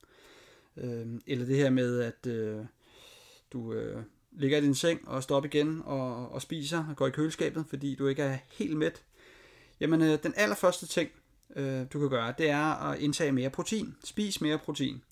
øh, 0.77 1.07
eller 1.27 1.47
det 1.47 1.57
her 1.57 1.71
med, 1.71 2.01
at 2.01 2.27
øh, 2.27 2.65
du 3.53 3.73
øh, 3.73 4.03
ligger 4.35 4.59
i 4.59 4.61
din 4.61 4.75
seng 4.75 5.09
og 5.09 5.23
står 5.23 5.37
op 5.37 5.45
igen 5.45 5.83
og, 5.85 6.33
og 6.33 6.43
spiser 6.43 6.85
og 6.91 6.97
går 6.97 7.07
i 7.07 7.11
køleskabet, 7.11 7.67
fordi 7.69 7.95
du 7.95 8.07
ikke 8.07 8.23
er 8.23 8.39
helt 8.51 8.77
mæt, 8.77 9.03
Jamen, 9.81 10.03
øh, 10.03 10.19
den 10.23 10.35
allerførste 10.37 10.87
ting, 10.87 11.11
øh, 11.57 11.87
du 11.93 12.01
kan 12.01 12.11
gøre, 12.11 12.35
det 12.39 12.51
er 12.51 12.91
at 12.91 12.99
indtage 12.99 13.33
mere 13.33 13.51
protein. 13.51 13.97
Spis 14.05 14.41
mere 14.41 14.59
protein. 14.59 15.03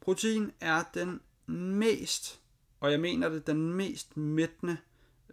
Protein 0.00 0.52
er 0.60 0.84
den 0.94 1.20
mest, 1.56 2.40
og 2.80 2.90
jeg 2.90 3.00
mener 3.00 3.28
det, 3.28 3.46
den 3.46 3.74
mest 3.74 4.16
mættende 4.16 4.76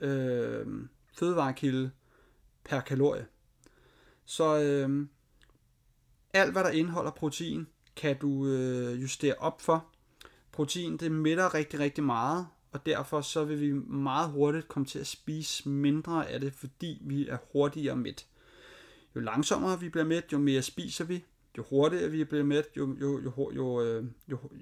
øh, 0.02 0.68
fødevarekilde 1.14 1.92
per 2.64 2.80
kalorie. 2.80 3.26
Så 4.26 4.60
øh, 4.60 5.08
alt, 6.34 6.52
hvad 6.52 6.64
der 6.64 6.70
indeholder 6.70 7.12
protein, 7.12 7.68
kan 7.96 8.18
du 8.18 8.46
øh, 8.46 9.02
justere 9.02 9.36
op 9.36 9.62
for. 9.62 9.86
Protein, 10.52 10.98
det 10.98 11.12
mætter 11.12 11.54
rigtig, 11.54 11.80
rigtig 11.80 12.04
meget, 12.04 12.48
og 12.72 12.86
derfor 12.86 13.22
så 13.22 13.46
vil 13.46 13.62
vi 13.62 13.74
meget 13.74 14.30
hurtigt 14.30 14.68
komme 14.68 14.86
til 14.86 15.00
at 15.00 15.08
spise 15.08 15.70
mindre 15.70 16.30
af 16.30 16.40
det, 16.40 16.54
fordi 16.54 17.02
vi 17.02 17.28
er 17.28 17.38
hurtigere 17.52 17.96
mæt 17.96 18.26
jo 19.16 19.22
langsommere 19.22 19.80
vi 19.80 19.90
bliver 19.90 20.06
mæt, 20.06 20.26
jo 20.32 20.38
mere 20.38 20.62
spiser 20.62 21.06
vi. 21.06 21.24
Jo 21.58 21.64
hurtigere 21.70 22.12
vi 22.12 22.24
bliver 22.24 22.44
mæt, 22.44 22.66
jo, 22.78 22.96
jo, 23.02 23.20
jo, 23.20 23.32
jo, 23.36 23.52
jo, 23.56 23.82
øh, 23.82 24.06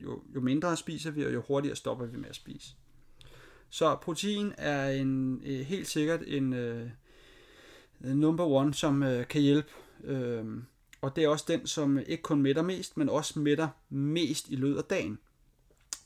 jo, 0.03 0.21
jo 0.35 0.41
mindre 0.41 0.77
spiser 0.77 1.11
vi, 1.11 1.25
og 1.25 1.33
jo 1.33 1.41
hurtigere 1.47 1.75
stopper 1.75 2.05
vi 2.05 2.17
med 2.17 2.29
at 2.29 2.35
spise. 2.35 2.75
Så 3.69 3.95
protein 3.95 4.53
er 4.57 4.89
en, 4.89 5.41
øh, 5.45 5.59
helt 5.59 5.87
sikkert 5.87 6.23
en 6.27 6.53
uh, 6.53 6.89
number 8.09 8.45
one, 8.45 8.73
som 8.73 9.01
uh, 9.01 9.27
kan 9.29 9.41
hjælpe. 9.41 9.69
Uh, 9.99 10.63
og 11.01 11.15
det 11.15 11.23
er 11.23 11.27
også 11.27 11.45
den, 11.47 11.67
som 11.67 11.99
ikke 12.07 12.23
kun 12.23 12.41
mætter 12.41 12.61
mest, 12.61 12.97
men 12.97 13.09
også 13.09 13.39
mætter 13.39 13.67
mest 13.89 14.49
i 14.49 14.55
løbet 14.55 14.77
af 14.77 14.83
dagen. 14.83 15.19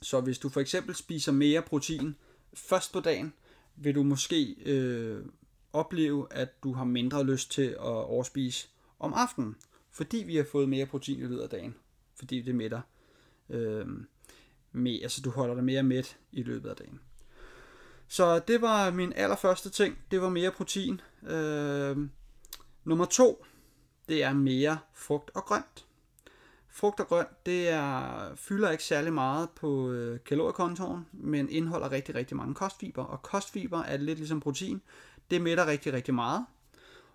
Så 0.02 0.22
hvis 0.22 0.40
du 0.40 0.50
for 0.50 0.60
eksempel 0.62 0.96
spiser 0.96 1.32
mere 1.32 1.62
protein 1.62 2.16
først 2.54 2.94
på 2.94 3.00
dagen, 3.00 3.34
vil 3.76 3.96
du 3.96 4.04
måske 4.04 4.56
øh, 4.66 5.26
opleve, 5.74 6.28
at 6.32 6.64
du 6.64 6.74
har 6.74 6.84
mindre 6.84 7.24
lyst 7.24 7.52
til 7.52 7.68
at 7.68 7.80
overspise 7.80 8.68
om 9.00 9.14
aftenen, 9.14 9.56
fordi 9.92 10.18
vi 10.18 10.36
har 10.36 10.46
fået 10.52 10.70
mere 10.70 10.86
protein 10.86 11.20
i 11.20 11.22
løbet 11.22 11.40
af 11.40 11.50
dagen, 11.50 11.76
fordi 12.16 12.42
det 12.42 12.56
mætter. 12.56 12.82
Øh, 13.50 13.88
med, 14.72 15.00
altså 15.02 15.22
du 15.22 15.30
holder 15.30 15.56
dig 15.56 15.64
mere 15.64 15.84
mæt 15.84 16.18
i 16.32 16.44
løbet 16.44 16.70
af 16.70 16.76
dagen. 16.76 17.00
Så 18.08 18.40
det 18.40 18.62
var 18.62 18.92
min 18.92 19.14
allerførste 19.14 19.70
ting, 19.70 19.98
det 20.12 20.22
var 20.22 20.30
mere 20.30 20.52
protein. 20.52 21.02
Øh, 21.28 21.98
nummer 22.84 23.06
to, 23.06 23.46
det 24.10 24.24
er 24.24 24.34
mere 24.34 24.80
frugt 24.94 25.32
og 25.34 25.46
grønt. 25.46 25.86
Frugt 26.74 27.00
og 27.00 27.08
grønt, 27.08 27.46
det 27.46 27.70
er, 27.70 28.36
fylder 28.36 28.72
ikke 28.72 28.84
særlig 28.84 29.14
meget 29.14 29.50
på 29.50 29.92
øh, 29.92 30.20
kaloriekontoen, 30.26 31.08
men 31.12 31.50
indeholder 31.50 31.92
rigtig, 31.92 32.16
rigtig 32.16 32.38
mange 32.38 32.56
kostfiber. 32.56 33.04
Og 33.04 33.22
kostfiber 33.22 33.80
er 33.84 33.98
lidt 33.98 34.18
ligesom 34.18 34.40
protein. 34.40 34.82
Det 35.32 35.42
mætter 35.42 35.68
rigtig, 35.68 35.94
rigtig 35.94 36.14
meget, 36.14 36.46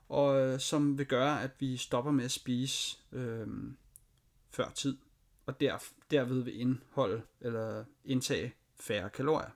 og 0.08 0.40
øh, 0.40 0.60
som 0.60 0.98
vil 0.98 1.06
gøre, 1.06 1.42
at 1.42 1.50
vi 1.58 1.76
stopper 1.76 2.10
med 2.10 2.24
at 2.24 2.30
spise 2.30 2.98
øh, 3.12 3.46
før 4.50 4.70
tid, 4.70 4.96
og 5.46 5.60
der, 5.60 5.78
derved 6.10 6.42
vil 6.42 6.60
indholde 6.60 7.22
eller 7.40 7.84
indtage 8.04 8.54
færre 8.80 9.10
kalorier. 9.10 9.50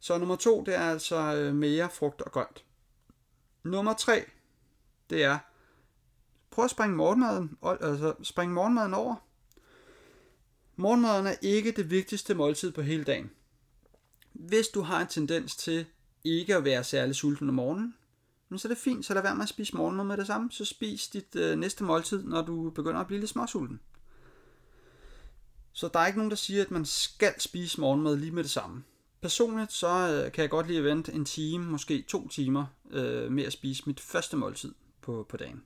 Så 0.00 0.18
nummer 0.18 0.36
to, 0.36 0.64
det 0.64 0.74
er 0.74 0.90
altså 0.90 1.34
øh, 1.36 1.54
mere 1.54 1.90
frugt 1.90 2.22
og 2.22 2.32
grønt. 2.32 2.64
Nummer 3.62 3.94
tre, 3.94 4.24
det 5.10 5.24
er, 5.24 5.38
prøv 6.50 6.64
at 6.64 6.70
springe 6.70 6.96
morgenmaden, 6.96 7.58
altså 7.62 8.14
springe 8.22 8.54
morgenmaden 8.54 8.94
over. 8.94 9.14
Morgenmaden 10.76 11.26
er 11.26 11.34
ikke 11.42 11.72
det 11.72 11.90
vigtigste 11.90 12.34
måltid 12.34 12.72
på 12.72 12.82
hele 12.82 13.04
dagen. 13.04 13.30
Hvis 14.32 14.68
du 14.68 14.80
har 14.80 15.00
en 15.00 15.06
tendens 15.06 15.56
til 15.56 15.86
ikke 16.24 16.56
at 16.56 16.64
være 16.64 16.84
særlig 16.84 17.14
sulten 17.14 17.48
om 17.48 17.54
morgenen, 17.54 17.94
men 18.48 18.58
så 18.58 18.68
er 18.68 18.70
det 18.70 18.78
fint, 18.78 19.04
så 19.04 19.14
lad 19.14 19.22
være 19.22 19.34
med 19.34 19.42
at 19.42 19.48
spise 19.48 19.76
morgenmad 19.76 20.04
med 20.04 20.16
det 20.16 20.26
samme. 20.26 20.50
Så 20.52 20.64
spis 20.64 21.08
dit 21.08 21.36
øh, 21.36 21.58
næste 21.58 21.84
måltid, 21.84 22.22
når 22.22 22.42
du 22.42 22.70
begynder 22.70 23.00
at 23.00 23.06
blive 23.06 23.20
lidt 23.20 23.30
småsulten. 23.30 23.80
Så 25.72 25.88
der 25.92 26.00
er 26.00 26.06
ikke 26.06 26.18
nogen, 26.18 26.30
der 26.30 26.36
siger, 26.36 26.62
at 26.62 26.70
man 26.70 26.84
skal 26.84 27.40
spise 27.40 27.80
morgenmad 27.80 28.16
lige 28.16 28.32
med 28.32 28.42
det 28.42 28.50
samme. 28.50 28.84
Personligt 29.20 29.72
så 29.72 29.88
øh, 29.88 30.32
kan 30.32 30.42
jeg 30.42 30.50
godt 30.50 30.66
lide 30.66 30.78
at 30.78 30.84
vente 30.84 31.12
en 31.12 31.24
time, 31.24 31.64
måske 31.64 32.02
to 32.08 32.28
timer, 32.28 32.66
øh, 32.90 33.32
med 33.32 33.44
at 33.44 33.52
spise 33.52 33.82
mit 33.86 34.00
første 34.00 34.36
måltid 34.36 34.74
på, 35.02 35.26
på 35.28 35.36
dagen. 35.36 35.62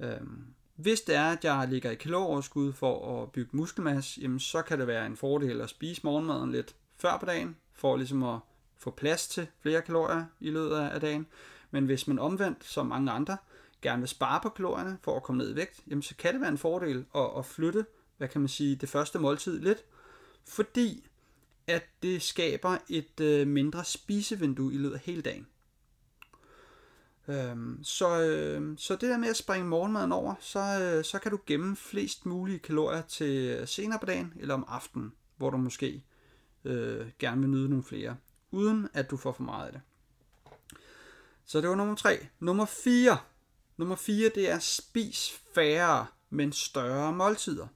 Øhm, 0.00 0.44
Hvis 0.76 1.00
det 1.00 1.14
er, 1.14 1.24
at 1.24 1.44
jeg 1.44 1.68
ligger 1.68 1.90
i 1.90 1.94
kalorieoverskud 1.94 2.72
for 2.72 3.22
at 3.22 3.32
bygge 3.32 3.56
muskelmasse, 3.56 4.20
jamen 4.20 4.40
så 4.40 4.62
kan 4.62 4.78
det 4.78 4.86
være 4.86 5.06
en 5.06 5.16
fordel 5.16 5.60
at 5.60 5.70
spise 5.70 6.00
morgenmaden 6.04 6.52
lidt 6.52 6.74
før 6.96 7.18
på 7.18 7.26
dagen, 7.26 7.56
for 7.72 7.96
ligesom 7.96 8.22
at 8.22 8.38
få 8.78 8.90
plads 8.90 9.28
til 9.28 9.46
flere 9.60 9.82
kalorier 9.82 10.24
i 10.40 10.50
løbet 10.50 10.76
af 10.76 11.00
dagen. 11.00 11.26
Men 11.70 11.84
hvis 11.84 12.08
man 12.08 12.18
omvendt, 12.18 12.64
som 12.64 12.86
mange 12.86 13.10
andre, 13.12 13.36
gerne 13.82 14.00
vil 14.00 14.08
spare 14.08 14.40
på 14.42 14.48
kalorierne 14.48 14.98
for 15.02 15.16
at 15.16 15.22
komme 15.22 15.42
ned 15.42 15.52
i 15.52 15.56
vægt, 15.56 15.80
jamen 15.88 16.02
så 16.02 16.16
kan 16.16 16.32
det 16.32 16.40
være 16.40 16.50
en 16.50 16.58
fordel 16.58 17.04
at, 17.14 17.30
at 17.38 17.46
flytte, 17.46 17.86
hvad 18.16 18.28
kan 18.28 18.40
man 18.40 18.48
sige, 18.48 18.76
det 18.76 18.88
første 18.88 19.18
måltid 19.18 19.60
lidt, 19.60 19.84
fordi 20.48 21.06
at 21.66 21.84
det 22.02 22.22
skaber 22.22 22.76
et 22.88 23.20
øh, 23.20 23.46
mindre 23.46 23.84
spisevindue 23.84 24.74
i 24.74 24.76
løbet 24.76 24.94
af 24.94 25.00
hele 25.00 25.22
dagen. 25.22 25.46
Øhm, 27.28 27.84
så, 27.84 28.20
øh, 28.20 28.78
så 28.78 28.96
det 28.96 29.10
der 29.10 29.18
med 29.18 29.28
at 29.28 29.36
springe 29.36 29.68
morgenmaden 29.68 30.12
over, 30.12 30.34
så, 30.40 30.80
øh, 30.80 31.04
så 31.04 31.18
kan 31.18 31.30
du 31.30 31.38
gemme 31.46 31.76
flest 31.76 32.26
mulige 32.26 32.58
kalorier 32.58 33.02
til 33.02 33.48
øh, 33.48 33.68
senere 33.68 33.98
på 33.98 34.06
dagen 34.06 34.32
eller 34.36 34.54
om 34.54 34.64
aftenen, 34.68 35.12
hvor 35.36 35.50
du 35.50 35.56
måske 35.56 36.04
øh, 36.64 37.06
gerne 37.18 37.40
vil 37.40 37.50
nyde 37.50 37.68
nogle 37.68 37.84
flere, 37.84 38.16
uden 38.50 38.88
at 38.92 39.10
du 39.10 39.16
får 39.16 39.32
for 39.32 39.42
meget 39.42 39.66
af 39.66 39.72
det. 39.72 39.80
Så 41.46 41.60
det 41.60 41.68
var 41.68 41.74
nummer 41.74 41.94
3. 41.94 42.26
Nummer 42.40 42.64
4. 42.64 43.18
Nummer 43.76 43.96
4, 43.96 44.30
det 44.34 44.50
er 44.50 44.58
spis 44.58 45.40
færre, 45.54 46.06
men 46.30 46.52
større 46.52 47.12
måltider. 47.12 47.66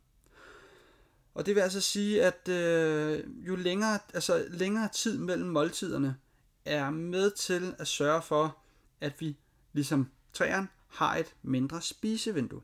Og 1.35 1.47
det 1.47 1.55
vil 1.55 1.61
altså 1.61 1.81
sige, 1.81 2.23
at 2.23 2.49
øh, 2.49 3.25
jo 3.47 3.57
længere, 3.57 3.99
altså 4.15 4.47
længere 4.51 4.89
tid 4.89 5.19
mellem 5.19 5.49
måltiderne 5.49 6.17
er 6.65 6.91
med 6.91 7.31
til 7.31 7.75
at 7.79 7.89
sørge 7.89 8.23
for, 8.23 8.59
at 9.01 9.21
vi, 9.21 9.37
ligesom 9.73 10.11
træerne, 10.33 10.69
har 10.89 11.17
et 11.17 11.35
mindre 11.43 11.83
spisevindue. 11.83 12.63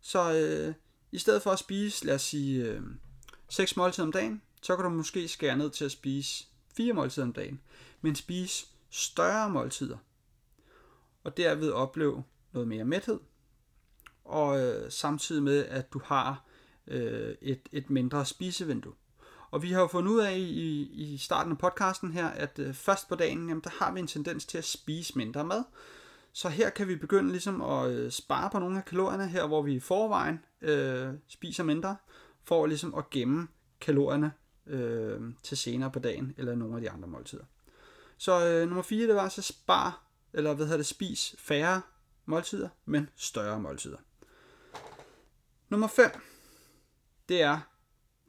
Så 0.00 0.34
øh, 0.34 0.74
i 1.12 1.18
stedet 1.18 1.42
for 1.42 1.50
at 1.50 1.58
spise, 1.58 2.06
lad 2.06 2.14
os 2.14 2.22
sige, 2.22 2.64
øh, 2.64 2.82
6 3.48 3.76
måltider 3.76 4.06
om 4.06 4.12
dagen, 4.12 4.42
så 4.62 4.76
kan 4.76 4.84
du 4.84 4.90
måske 4.90 5.28
skære 5.28 5.56
ned 5.56 5.70
til 5.70 5.84
at 5.84 5.90
spise 5.90 6.46
4 6.76 6.92
måltider 6.92 7.26
om 7.26 7.32
dagen, 7.32 7.60
men 8.00 8.14
spise 8.14 8.66
større 8.90 9.50
måltider. 9.50 9.98
Og 11.24 11.36
derved 11.36 11.70
opleve 11.70 12.24
noget 12.52 12.68
mere 12.68 12.84
mæthed, 12.84 13.20
og 14.24 14.60
øh, 14.60 14.92
samtidig 14.92 15.42
med, 15.42 15.66
at 15.66 15.92
du 15.92 16.00
har 16.04 16.44
øh, 16.86 17.34
et, 17.40 17.60
et 17.72 17.90
mindre 17.90 18.26
spisevindue. 18.26 18.94
Og 19.54 19.62
vi 19.62 19.72
har 19.72 19.80
jo 19.80 19.86
fundet 19.86 20.12
ud 20.12 20.20
af 20.20 20.36
i, 20.36 20.82
i 20.82 21.18
starten 21.18 21.52
af 21.52 21.58
podcasten 21.58 22.12
her, 22.12 22.28
at 22.28 22.58
øh, 22.58 22.74
først 22.74 23.08
på 23.08 23.14
dagen, 23.14 23.48
jamen, 23.48 23.62
der 23.64 23.70
har 23.70 23.92
vi 23.92 24.00
en 24.00 24.06
tendens 24.06 24.46
til 24.46 24.58
at 24.58 24.64
spise 24.64 25.18
mindre 25.18 25.44
mad. 25.44 25.64
Så 26.32 26.48
her 26.48 26.70
kan 26.70 26.88
vi 26.88 26.96
begynde 26.96 27.30
ligesom 27.30 27.62
at 27.62 27.90
øh, 27.90 28.10
spare 28.10 28.50
på 28.50 28.58
nogle 28.58 28.78
af 28.78 28.84
kalorierne 28.84 29.28
her, 29.28 29.46
hvor 29.46 29.62
vi 29.62 29.74
i 29.74 29.80
forvejen 29.80 30.44
øh, 30.60 31.08
spiser 31.28 31.64
mindre, 31.64 31.96
for 32.44 32.66
ligesom 32.66 32.94
at 32.94 33.10
gemme 33.10 33.48
kalorierne 33.80 34.32
øh, 34.66 35.20
til 35.42 35.56
senere 35.56 35.90
på 35.90 35.98
dagen, 35.98 36.34
eller 36.36 36.54
nogle 36.54 36.74
af 36.74 36.80
de 36.80 36.90
andre 36.90 37.08
måltider. 37.08 37.44
Så 38.18 38.46
øh, 38.46 38.66
nummer 38.68 38.82
4, 38.82 39.06
det 39.06 39.14
var 39.14 39.28
så 39.28 39.42
spar, 39.42 40.02
eller 40.32 40.54
hvad 40.54 40.66
hedder 40.66 40.78
det, 40.78 40.86
spis 40.86 41.36
færre 41.38 41.82
måltider, 42.26 42.68
men 42.84 43.08
større 43.16 43.60
måltider. 43.60 43.98
Nummer 45.68 45.88
5, 45.88 46.10
det 47.28 47.42
er 47.42 47.60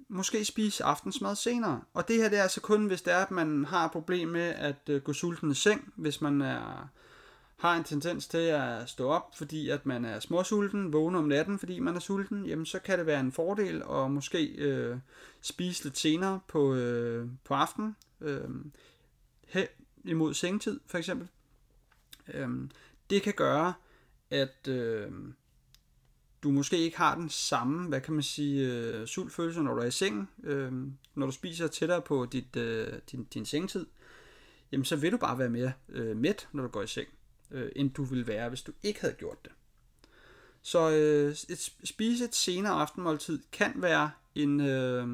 måske 0.07 0.45
spise 0.45 0.83
aftensmad 0.83 1.35
senere. 1.35 1.81
Og 1.93 2.07
det 2.07 2.15
her 2.15 2.29
det 2.29 2.39
er 2.39 2.43
altså 2.43 2.61
kun, 2.61 2.85
hvis 2.85 3.01
det 3.01 3.13
er, 3.13 3.17
at 3.17 3.31
man 3.31 3.65
har 3.65 3.85
et 3.85 3.91
problem 3.91 4.27
med 4.27 4.41
at 4.41 4.89
øh, 4.89 5.01
gå 5.01 5.13
sulten 5.13 5.51
i 5.51 5.53
seng, 5.53 5.93
hvis 5.95 6.21
man 6.21 6.41
er, 6.41 6.89
har 7.57 7.75
en 7.75 7.83
tendens 7.83 8.27
til 8.27 8.37
at 8.37 8.89
stå 8.89 9.07
op, 9.09 9.37
fordi 9.37 9.69
at 9.69 9.85
man 9.85 10.05
er 10.05 10.19
småsulten, 10.19 10.93
vågne 10.93 11.17
om 11.17 11.23
natten, 11.23 11.59
fordi 11.59 11.79
man 11.79 11.95
er 11.95 11.99
sulten, 11.99 12.45
jamen 12.45 12.65
så 12.65 12.79
kan 12.79 12.97
det 12.97 13.05
være 13.05 13.19
en 13.19 13.31
fordel 13.31 13.83
at 13.91 14.11
måske 14.11 14.45
øh, 14.45 14.97
spise 15.41 15.83
lidt 15.83 15.97
senere 15.97 16.39
på, 16.47 16.73
øh, 16.73 17.27
på 17.43 17.53
aftenen, 17.53 17.95
øh, 18.21 18.49
hen 19.47 19.67
imod 20.03 20.33
sengetid 20.33 20.79
for 20.87 20.97
eksempel. 20.97 21.27
Øh, 22.33 22.49
det 23.09 23.21
kan 23.21 23.33
gøre, 23.33 23.73
at... 24.29 24.67
Øh, 24.67 25.11
du 26.43 26.51
måske 26.51 26.77
ikke 26.77 26.97
har 26.97 27.15
den 27.15 27.29
samme, 27.29 27.89
hvad 27.89 28.01
kan 28.01 28.13
man 28.13 28.23
sige, 28.23 28.73
øh, 28.73 29.07
sultfølelse, 29.07 29.61
når 29.61 29.73
du 29.73 29.81
er 29.81 29.85
i 29.85 29.91
sengen, 29.91 30.29
øh, 30.43 30.71
når 31.15 31.25
du 31.25 31.31
spiser 31.31 31.67
tættere 31.67 32.01
på 32.01 32.25
dit, 32.25 32.55
øh, 32.55 32.93
din, 33.11 33.23
din 33.23 33.45
sengetid, 33.45 33.85
jamen 34.71 34.85
så 34.85 34.95
vil 34.95 35.11
du 35.11 35.17
bare 35.17 35.39
være 35.39 35.49
mere 35.49 35.71
øh, 35.89 36.17
mæt, 36.17 36.47
når 36.51 36.63
du 36.63 36.69
går 36.69 36.81
i 36.81 36.87
seng, 36.87 37.07
øh, 37.51 37.71
end 37.75 37.91
du 37.91 38.03
ville 38.03 38.27
være, 38.27 38.49
hvis 38.49 38.61
du 38.61 38.71
ikke 38.83 39.01
havde 39.01 39.13
gjort 39.13 39.43
det. 39.43 39.51
Så 40.61 40.91
øh, 40.91 41.31
et, 41.31 41.71
spise 41.83 42.25
et 42.25 42.35
senere 42.35 42.73
aftenmåltid 42.73 43.39
kan 43.51 43.73
være 43.75 44.11
en, 44.35 44.61
øh, 44.61 45.07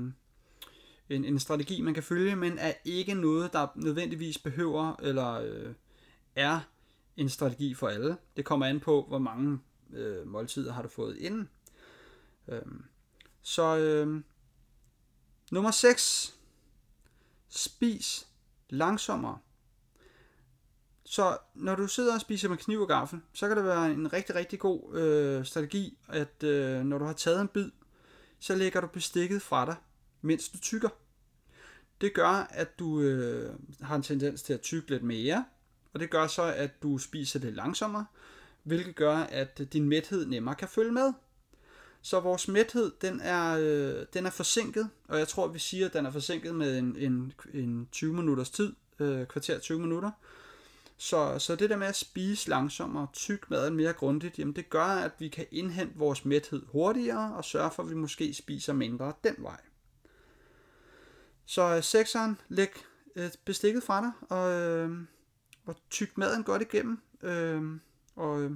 en, 1.09 1.25
en 1.25 1.39
strategi, 1.39 1.81
man 1.81 1.93
kan 1.93 2.03
følge, 2.03 2.35
men 2.35 2.57
er 2.57 2.73
ikke 2.85 3.13
noget, 3.13 3.53
der 3.53 3.67
nødvendigvis 3.75 4.37
behøver 4.37 4.95
eller 5.03 5.33
øh, 5.33 5.73
er 6.35 6.59
en 7.17 7.29
strategi 7.29 7.73
for 7.73 7.87
alle. 7.87 8.17
Det 8.35 8.45
kommer 8.45 8.65
an 8.65 8.79
på, 8.79 9.05
hvor 9.07 9.19
mange 9.19 9.59
øh, 9.93 10.27
måltider 10.27 10.73
har 10.73 10.81
du 10.81 10.87
fået 10.87 11.17
inden. 11.17 11.49
Øhm, 12.47 12.83
så 13.41 13.77
øh, 13.77 14.21
nummer 15.51 15.71
6. 15.71 16.35
Spis 17.49 18.27
langsommere. 18.69 19.37
Så 21.03 21.37
når 21.55 21.75
du 21.75 21.87
sidder 21.87 22.13
og 22.13 22.21
spiser 22.21 22.49
med 22.49 22.57
kniv 22.57 22.81
og 22.81 22.87
gaffel, 22.87 23.19
så 23.33 23.47
kan 23.47 23.57
det 23.57 23.65
være 23.65 23.91
en 23.91 24.13
rigtig, 24.13 24.35
rigtig 24.35 24.59
god 24.59 24.95
øh, 24.95 25.45
strategi, 25.45 25.97
at 26.07 26.43
øh, 26.43 26.81
når 26.83 26.97
du 26.97 27.05
har 27.05 27.13
taget 27.13 27.41
en 27.41 27.47
bid, 27.47 27.71
så 28.39 28.55
lægger 28.55 28.81
du 28.81 28.87
bestikket 28.87 29.41
fra 29.41 29.65
dig, 29.65 29.75
mens 30.21 30.49
du 30.49 30.57
tykker. 30.57 30.89
Det 32.01 32.13
gør, 32.13 32.47
at 32.49 32.79
du 32.79 33.01
øh, 33.01 33.53
har 33.81 33.95
en 33.95 34.03
tendens 34.03 34.41
til 34.41 34.53
at 34.53 34.61
tykke 34.61 34.89
lidt 34.89 35.03
mere, 35.03 35.45
og 35.93 35.99
det 35.99 36.09
gør 36.09 36.27
så, 36.27 36.41
at 36.43 36.83
du 36.83 36.97
spiser 36.97 37.39
det 37.39 37.53
langsommere, 37.53 38.05
hvilket 38.63 38.95
gør, 38.95 39.15
at 39.15 39.61
din 39.73 39.89
mæthed 39.89 40.25
nemmere 40.25 40.55
kan 40.55 40.67
følge 40.67 40.91
med. 40.91 41.13
Så 42.01 42.19
vores 42.19 42.47
mæthed, 42.47 42.91
den 43.01 43.19
er, 43.19 43.57
øh, 43.59 44.05
den 44.13 44.25
er 44.25 44.29
forsinket, 44.29 44.89
og 45.07 45.19
jeg 45.19 45.27
tror, 45.27 45.47
vi 45.47 45.59
siger, 45.59 45.85
at 45.85 45.93
den 45.93 46.05
er 46.05 46.11
forsinket 46.11 46.55
med 46.55 46.79
en, 46.79 46.95
en, 46.95 47.33
en 47.53 47.87
20 47.91 48.13
minutters 48.13 48.49
tid, 48.49 48.73
øh, 48.99 49.25
kvarter 49.25 49.59
20 49.59 49.79
minutter. 49.79 50.11
Så, 50.97 51.39
så 51.39 51.55
det 51.55 51.69
der 51.69 51.77
med 51.77 51.87
at 51.87 51.95
spise 51.95 52.49
langsommere 52.49 53.07
tyk 53.13 53.49
maden 53.49 53.75
mere 53.75 53.93
grundigt, 53.93 54.39
jamen 54.39 54.55
det 54.55 54.69
gør, 54.69 54.85
at 54.85 55.11
vi 55.19 55.27
kan 55.27 55.45
indhente 55.51 55.97
vores 55.97 56.25
mæthed 56.25 56.65
hurtigere 56.65 57.35
og 57.35 57.45
sørge 57.45 57.71
for, 57.71 57.83
at 57.83 57.89
vi 57.89 57.95
måske 57.95 58.33
spiser 58.33 58.73
mindre 58.73 59.13
den 59.23 59.35
vej. 59.37 59.59
Så 61.45 61.75
øh, 61.75 61.83
sekseren, 61.83 62.37
læg 62.49 62.69
øh, 63.15 63.31
bestikket 63.45 63.83
fra 63.83 64.01
dig, 64.01 64.11
og, 64.29 64.51
øh, 64.51 64.97
og 65.65 65.75
tyk 65.89 66.17
maden 66.17 66.43
godt 66.43 66.61
igennem. 66.61 66.99
Øh, 67.21 67.63
og, 68.15 68.41
øh, 68.41 68.51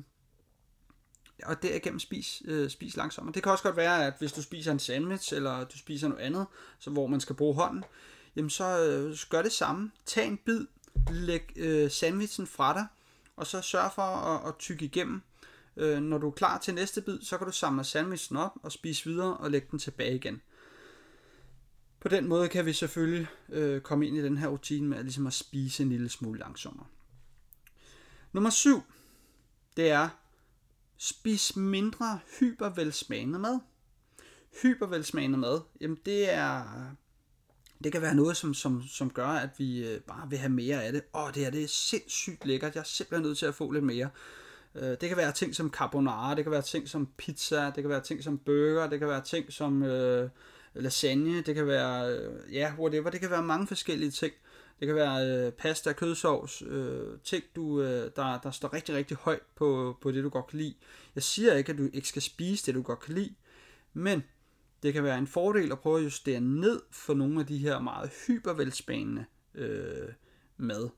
og 1.44 1.64
derigennem 1.64 2.00
spis, 2.00 2.42
øh, 2.46 2.70
spis 2.70 2.98
langsommere. 2.98 3.34
Det 3.34 3.44
kan 3.44 3.52
også 3.52 3.64
godt 3.64 3.78
være, 3.78 4.08
at 4.08 4.14
hvis 4.20 4.34
du 4.34 4.42
spiser 4.42 4.72
en 4.72 4.80
sandwich, 4.80 5.34
eller 5.34 5.64
du 5.64 5.78
spiser 5.78 6.08
noget 6.08 6.24
andet, 6.24 6.48
så 6.80 6.90
hvor 6.90 7.08
man 7.08 7.20
skal 7.20 7.36
bruge 7.36 7.56
hånden, 7.56 7.84
jamen 8.36 8.50
så 8.50 8.84
øh, 8.84 9.18
gør 9.30 9.42
det 9.42 9.52
samme. 9.52 9.92
Tag 10.06 10.28
en 10.28 10.38
bid, 10.38 10.66
læg 11.12 11.52
øh, 11.56 11.92
sandwichen 11.92 12.48
fra 12.48 12.74
dig, 12.74 12.88
og 13.36 13.48
så 13.48 13.62
sørg 13.62 13.92
for 13.96 14.02
at, 14.02 14.48
at 14.48 14.58
tykke 14.60 14.86
igennem. 14.86 15.22
Øh, 15.78 16.02
når 16.02 16.18
du 16.18 16.28
er 16.28 16.32
klar 16.32 16.58
til 16.58 16.74
næste 16.74 17.02
bid, 17.02 17.22
så 17.22 17.38
kan 17.38 17.48
du 17.48 17.54
samle 17.54 17.84
sandwichen 17.84 18.38
op 18.38 18.52
og 18.64 18.72
spise 18.72 19.10
videre 19.10 19.38
og 19.38 19.52
lægge 19.52 19.68
den 19.72 19.80
tilbage 19.80 20.16
igen. 20.16 20.42
På 22.00 22.10
den 22.10 22.28
måde 22.28 22.50
kan 22.50 22.66
vi 22.66 22.74
selvfølgelig 22.74 23.28
øh, 23.50 23.82
komme 23.82 24.08
ind 24.08 24.18
i 24.18 24.24
den 24.24 24.38
her 24.38 24.48
rutine 24.48 24.88
med 24.88 24.98
at, 24.98 25.04
ligesom 25.04 25.28
at 25.28 25.34
spise 25.34 25.84
en 25.84 25.90
lille 25.90 26.10
smule 26.10 26.40
langsommere. 26.40 26.86
Nummer 28.34 28.50
7 28.50 28.84
det 29.78 29.90
er, 29.90 30.10
spis 30.98 31.56
mindre 31.56 32.20
hypervelsmagende 32.40 33.40
mad. 33.40 33.60
Hypervelsmagende 34.62 35.38
mad, 35.38 35.62
jamen 35.82 35.98
det 36.06 36.34
er, 36.34 36.64
det 37.84 37.92
kan 37.92 38.02
være 38.02 38.16
noget, 38.16 38.38
som, 38.38 38.54
som, 38.54 38.84
som 38.88 39.10
gør, 39.10 39.28
at 39.28 39.50
vi 39.58 39.88
øh, 39.88 40.02
bare 40.02 40.30
vil 40.30 40.38
have 40.38 40.50
mere 40.50 40.84
af 40.84 40.92
det. 40.92 41.02
Åh, 41.16 41.28
det 41.28 41.44
her 41.44 41.52
det 41.52 41.64
er 41.64 41.68
sindssygt 41.68 42.46
lækkert, 42.46 42.76
jeg 42.76 42.82
er 42.82 42.86
simpelthen 42.86 43.28
nødt 43.28 43.38
til 43.38 43.46
at 43.46 43.56
få 43.56 43.72
lidt 43.72 43.84
mere. 43.84 44.10
Øh, 44.76 44.90
det 45.02 45.10
kan 45.10 45.18
være 45.18 45.32
ting 45.32 45.56
som 45.56 45.72
carbonara, 45.72 46.36
det 46.36 46.44
kan 46.46 46.52
være 46.52 46.62
ting 46.62 46.90
som 46.90 47.10
pizza, 47.18 47.66
det 47.66 47.84
kan 47.84 47.90
være 47.90 48.02
ting 48.02 48.24
som 48.24 48.38
burger, 48.38 48.90
det 48.90 49.00
kan 49.00 49.08
være 49.08 49.22
ting 49.22 49.54
som 49.54 49.84
øh, 49.84 50.30
lasagne, 50.74 51.42
det 51.42 51.56
kan 51.56 51.68
være, 51.68 52.12
øh, 52.12 52.54
ja, 52.54 52.74
whatever, 52.80 53.10
det 53.10 53.20
kan 53.20 53.30
være 53.30 53.44
mange 53.44 53.68
forskellige 53.68 54.12
ting. 54.12 54.34
Det 54.80 54.88
kan 54.88 54.96
være 54.96 55.28
øh, 55.28 55.52
pasta, 55.52 55.94
kødsovs, 55.94 56.64
øh, 56.68 57.20
ting, 57.24 57.44
du, 57.56 57.82
øh, 57.82 58.12
der, 58.16 58.40
der 58.40 58.52
står 58.52 58.74
rigtig, 58.74 58.96
rigtig 58.96 59.18
højt 59.18 59.42
på, 59.56 59.98
på 60.02 60.12
det, 60.12 60.24
du 60.24 60.30
godt 60.30 60.48
kan 60.48 60.60
lide. 60.60 60.76
Jeg 61.16 61.24
siger 61.24 61.54
ikke, 61.54 61.72
at 61.72 61.78
du 61.78 61.90
ikke 61.94 62.08
skal 62.08 62.22
spise 62.22 62.66
det, 62.66 62.76
du 62.76 62.82
godt 62.82 63.00
kan 63.00 63.14
lide, 63.14 63.36
men 63.94 64.24
det 64.84 64.94
kan 64.94 65.04
være 65.04 65.18
en 65.18 65.28
fordel 65.28 65.72
at 65.72 65.80
prøve 65.80 66.00
at 66.00 66.06
justere 66.06 66.42
ned 66.42 66.82
for 66.92 67.14
nogle 67.14 67.40
af 67.40 67.46
de 67.46 67.58
her 67.58 67.80
meget 67.80 68.12
hypervelsbanende 68.28 69.26
øh, 69.56 70.10
mad, 70.58 70.90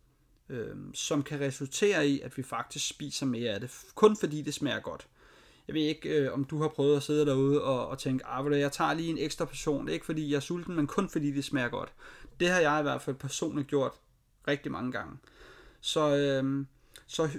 øh, 0.50 0.76
som 0.94 1.24
kan 1.24 1.40
resultere 1.40 2.08
i, 2.08 2.20
at 2.22 2.38
vi 2.38 2.44
faktisk 2.44 2.88
spiser 2.88 3.26
mere 3.26 3.52
af 3.52 3.60
det, 3.60 3.72
kun 3.96 4.18
fordi 4.18 4.42
det 4.42 4.54
smager 4.54 4.80
godt. 4.80 5.08
Jeg 5.68 5.74
ved 5.74 5.82
ikke, 5.82 6.10
øh, 6.10 6.34
om 6.34 6.46
du 6.46 6.62
har 6.62 6.68
prøvet 6.68 6.98
at 6.98 7.04
sidde 7.04 7.26
derude 7.26 7.64
og, 7.64 7.88
og 7.88 8.00
tænke, 8.00 8.26
ah, 8.26 8.60
jeg 8.60 8.72
tager 8.72 8.94
lige 8.94 9.10
en 9.10 9.18
ekstra 9.18 9.46
portion. 9.46 9.90
Ikke 9.90 10.06
fordi 10.06 10.30
jeg 10.30 10.36
er 10.36 10.40
sulten, 10.40 10.76
men 10.76 10.88
kun 10.88 11.10
fordi 11.10 11.32
det 11.32 11.44
smager 11.44 11.70
godt. 11.70 11.94
Det 12.40 12.50
har 12.50 12.60
jeg 12.60 12.80
i 12.80 12.84
hvert 12.84 13.02
fald 13.02 13.16
personligt 13.16 13.68
gjort 13.68 13.92
rigtig 14.48 14.72
mange 14.72 14.92
gange. 14.92 15.18
Så, 15.82 16.18
øh, 16.18 16.66
så 17.08 17.30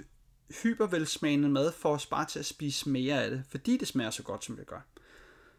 hypervelsmagende 0.63 1.49
mad 1.49 1.71
får 1.71 1.93
os 1.93 2.05
bare 2.05 2.25
til 2.25 2.39
at 2.39 2.45
spise 2.45 2.89
mere 2.89 3.23
af 3.23 3.29
det, 3.29 3.43
fordi 3.49 3.77
det 3.77 3.87
smager 3.87 4.11
så 4.11 4.23
godt, 4.23 4.45
som 4.45 4.55
det 4.55 4.67
gør. 4.67 4.81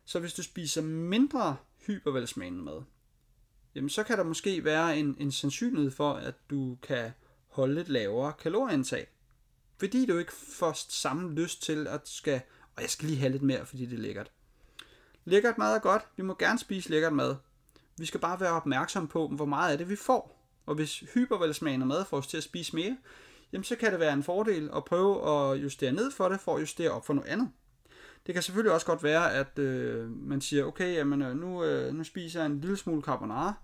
Så 0.05 0.21
hvis 0.21 0.35
du 0.35 0.43
spiser 0.43 0.83
mindre 0.83 1.57
hypervelsmagende 1.87 2.63
mad, 2.63 2.83
jamen 3.75 3.91
så 3.91 4.03
kan 4.03 4.19
der 4.19 4.25
måske 4.25 4.65
være 4.65 4.99
en, 4.99 5.17
en 5.19 5.33
sandsynlighed 5.33 5.91
for, 5.91 6.13
at 6.13 6.35
du 6.51 6.79
kan 6.83 7.11
holde 7.49 7.81
et 7.81 7.89
lavere 7.89 8.33
kalorieindtag. 8.33 9.07
Fordi 9.79 10.07
du 10.07 10.19
ikke 10.19 10.33
får 10.33 10.73
samme 10.89 11.35
lyst 11.35 11.63
til 11.63 11.87
at 11.87 12.09
skal, 12.09 12.41
og 12.77 12.83
jeg 12.83 12.91
skal 12.91 13.09
lige 13.09 13.19
have 13.19 13.33
lidt 13.33 13.43
mere, 13.43 13.67
fordi 13.67 13.87
det 13.87 13.99
er 13.99 14.03
lækkert. 14.03 14.31
Lækkert 15.25 15.59
mad 15.59 15.75
er 15.75 15.79
godt. 15.79 16.03
Vi 16.17 16.23
må 16.23 16.37
gerne 16.39 16.59
spise 16.59 16.91
lækkert 16.91 17.13
mad. 17.13 17.37
Vi 18.01 18.07
skal 18.07 18.21
bare 18.21 18.41
være 18.41 18.51
opmærksom 18.53 19.09
på, 19.09 19.29
hvor 19.29 19.45
meget 19.45 19.73
af 19.73 19.79
det 19.79 19.89
vi 19.89 19.97
får. 19.97 20.47
Og 20.67 20.75
hvis 20.75 21.05
hypervelsmagende 21.15 21.87
mad 21.87 22.05
får 22.05 22.17
os 22.17 22.27
til 22.27 22.37
at 22.37 22.43
spise 22.43 22.77
mere, 22.77 22.97
jamen 23.53 23.65
så 23.65 23.77
kan 23.77 23.93
det 23.93 24.01
være 24.01 24.13
en 24.13 24.23
fordel 24.23 24.71
at 24.77 24.85
prøve 24.85 25.29
at 25.29 25.63
justere 25.63 25.93
ned 25.93 26.11
for 26.11 26.29
det, 26.29 26.41
for 26.41 26.55
at 26.55 26.61
justere 26.61 26.91
op 26.91 27.07
for 27.07 27.15
noget 27.15 27.29
andet. 27.29 27.51
Det 28.27 28.35
kan 28.35 28.43
selvfølgelig 28.43 28.73
også 28.73 28.87
godt 28.87 29.03
være, 29.03 29.35
at 29.35 29.59
øh, 29.59 30.11
man 30.11 30.41
siger, 30.41 30.65
okay, 30.65 30.95
jamen, 30.95 31.23
øh, 31.23 31.37
nu, 31.37 31.65
øh, 31.65 31.95
nu 31.95 32.05
spiser 32.05 32.41
jeg 32.41 32.47
en 32.47 32.61
lille 32.61 32.77
smule 32.77 33.03
carbonara, 33.03 33.55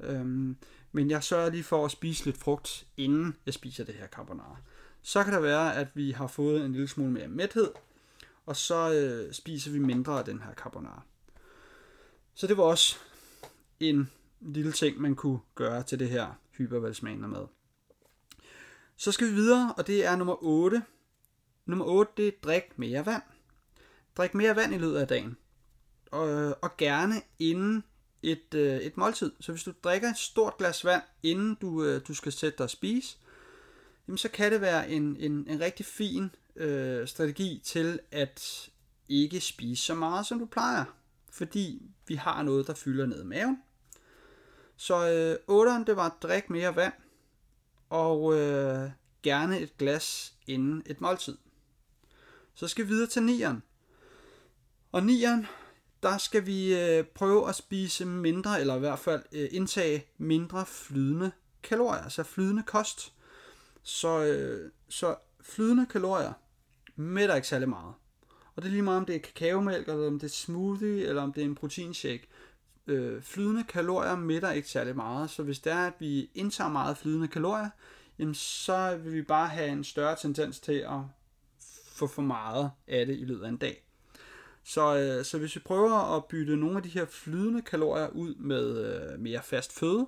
øhm, 0.00 0.56
men 0.92 1.10
jeg 1.10 1.22
sørger 1.22 1.50
lige 1.50 1.64
for 1.64 1.84
at 1.84 1.90
spise 1.90 2.24
lidt 2.24 2.38
frugt, 2.38 2.86
inden 2.96 3.36
jeg 3.46 3.54
spiser 3.54 3.84
det 3.84 3.94
her 3.94 4.06
carbonara. 4.06 4.56
Så 5.02 5.24
kan 5.24 5.32
det 5.32 5.42
være, 5.42 5.76
at 5.76 5.88
vi 5.94 6.10
har 6.10 6.26
fået 6.26 6.64
en 6.64 6.72
lille 6.72 6.88
smule 6.88 7.10
mere 7.10 7.28
mæthed, 7.28 7.70
og 8.46 8.56
så 8.56 8.92
øh, 8.92 9.32
spiser 9.32 9.70
vi 9.70 9.78
mindre 9.78 10.18
af 10.18 10.24
den 10.24 10.40
her 10.42 10.54
carbonara. 10.54 11.02
Så 12.34 12.46
det 12.46 12.56
var 12.56 12.64
også 12.64 12.96
en 13.80 14.10
lille 14.40 14.72
ting, 14.72 15.00
man 15.00 15.14
kunne 15.14 15.38
gøre 15.54 15.82
til 15.82 15.98
det 15.98 16.08
her 16.08 16.40
hypervalgsmagende 16.50 17.28
mad. 17.28 17.46
Så 18.96 19.12
skal 19.12 19.26
vi 19.26 19.32
videre, 19.32 19.74
og 19.76 19.86
det 19.86 20.04
er 20.04 20.16
nummer 20.16 20.44
8. 20.44 20.82
Nummer 21.66 21.84
8, 21.84 22.12
det 22.16 22.28
er 22.28 22.32
drik 22.42 22.62
mere 22.76 23.06
vand. 23.06 23.22
Drik 24.16 24.34
mere 24.34 24.56
vand 24.56 24.74
i 24.74 24.78
løbet 24.78 24.96
af 24.96 25.08
dagen. 25.08 25.36
Og, 26.10 26.56
og 26.62 26.76
gerne 26.76 27.14
inden 27.38 27.84
et, 28.22 28.54
øh, 28.54 28.76
et 28.76 28.96
måltid. 28.96 29.32
Så 29.40 29.52
hvis 29.52 29.62
du 29.62 29.72
drikker 29.84 30.08
et 30.08 30.18
stort 30.18 30.58
glas 30.58 30.84
vand, 30.84 31.02
inden 31.22 31.54
du, 31.54 31.84
øh, 31.84 32.00
du 32.08 32.14
skal 32.14 32.32
sætte 32.32 32.58
dig 32.58 32.64
og 32.64 32.70
spise, 32.70 33.16
jamen 34.08 34.18
så 34.18 34.28
kan 34.28 34.52
det 34.52 34.60
være 34.60 34.90
en, 34.90 35.16
en, 35.16 35.48
en 35.48 35.60
rigtig 35.60 35.86
fin 35.86 36.30
øh, 36.56 37.08
strategi 37.08 37.60
til 37.64 38.00
at 38.10 38.70
ikke 39.08 39.40
spise 39.40 39.82
så 39.82 39.94
meget, 39.94 40.26
som 40.26 40.38
du 40.38 40.46
plejer. 40.46 40.84
Fordi 41.30 41.82
vi 42.06 42.14
har 42.14 42.42
noget, 42.42 42.66
der 42.66 42.74
fylder 42.74 43.06
ned 43.06 43.22
i 43.22 43.26
maven. 43.26 43.62
Så 44.80 44.94
øh, 44.94 45.34
8'eren, 45.58 45.84
det 45.84 45.96
var 45.96 46.06
at 46.06 46.22
drikke 46.22 46.52
mere 46.52 46.76
vand, 46.76 46.92
og 47.90 48.38
øh, 48.38 48.90
gerne 49.22 49.60
et 49.60 49.78
glas 49.78 50.34
inden 50.46 50.82
et 50.86 51.00
måltid. 51.00 51.38
Så 52.54 52.68
skal 52.68 52.84
vi 52.84 52.88
videre 52.88 53.06
til 53.06 53.20
9'eren. 53.20 53.60
Og 54.92 55.00
9'eren, 55.00 55.46
der 56.02 56.18
skal 56.18 56.46
vi 56.46 56.80
øh, 56.80 57.04
prøve 57.04 57.48
at 57.48 57.54
spise 57.54 58.04
mindre, 58.04 58.60
eller 58.60 58.76
i 58.76 58.78
hvert 58.78 58.98
fald 58.98 59.22
øh, 59.32 59.48
indtage 59.50 60.06
mindre 60.18 60.66
flydende 60.66 61.32
kalorier, 61.62 62.02
altså 62.02 62.22
flydende 62.22 62.62
kost. 62.62 63.12
Så, 63.82 64.24
øh, 64.24 64.70
så 64.88 65.16
flydende 65.40 65.86
kalorier 65.86 66.32
mætter 66.96 67.34
ikke 67.34 67.48
særlig 67.48 67.68
meget. 67.68 67.94
Og 68.54 68.62
det 68.62 68.68
er 68.68 68.72
lige 68.72 68.82
meget, 68.82 68.98
om 68.98 69.06
det 69.06 69.16
er 69.16 69.20
kakaomælk, 69.20 69.88
eller 69.88 70.06
om 70.06 70.18
det 70.18 70.26
er 70.26 70.32
smoothie, 70.32 71.06
eller 71.06 71.22
om 71.22 71.32
det 71.32 71.40
er 71.40 71.44
en 71.44 71.54
proteinshake. 71.54 72.28
Øh, 72.88 73.22
flydende 73.22 73.64
kalorier 73.64 74.16
mætter 74.16 74.50
ikke 74.50 74.68
særlig 74.68 74.96
meget, 74.96 75.30
så 75.30 75.42
hvis 75.42 75.58
det 75.58 75.72
er, 75.72 75.86
at 75.86 75.92
vi 75.98 76.30
indtager 76.34 76.70
meget 76.70 76.96
flydende 76.96 77.28
kalorier, 77.28 77.70
jamen 78.18 78.34
så 78.34 78.98
vil 79.02 79.12
vi 79.12 79.22
bare 79.22 79.48
have 79.48 79.68
en 79.68 79.84
større 79.84 80.16
tendens 80.16 80.60
til 80.60 80.72
at 80.72 81.00
få 81.92 82.06
for 82.06 82.22
meget 82.22 82.70
af 82.88 83.06
det 83.06 83.18
i 83.18 83.24
løbet 83.24 83.44
af 83.44 83.48
en 83.48 83.56
dag. 83.56 83.84
Så, 84.64 84.98
øh, 84.98 85.24
så 85.24 85.38
hvis 85.38 85.54
vi 85.54 85.60
prøver 85.60 86.16
at 86.16 86.24
bytte 86.24 86.56
nogle 86.56 86.76
af 86.76 86.82
de 86.82 86.88
her 86.88 87.06
flydende 87.06 87.62
kalorier 87.62 88.08
ud 88.08 88.34
med 88.34 88.84
øh, 88.86 89.20
mere 89.20 89.42
fast 89.42 89.72
føde, 89.72 90.06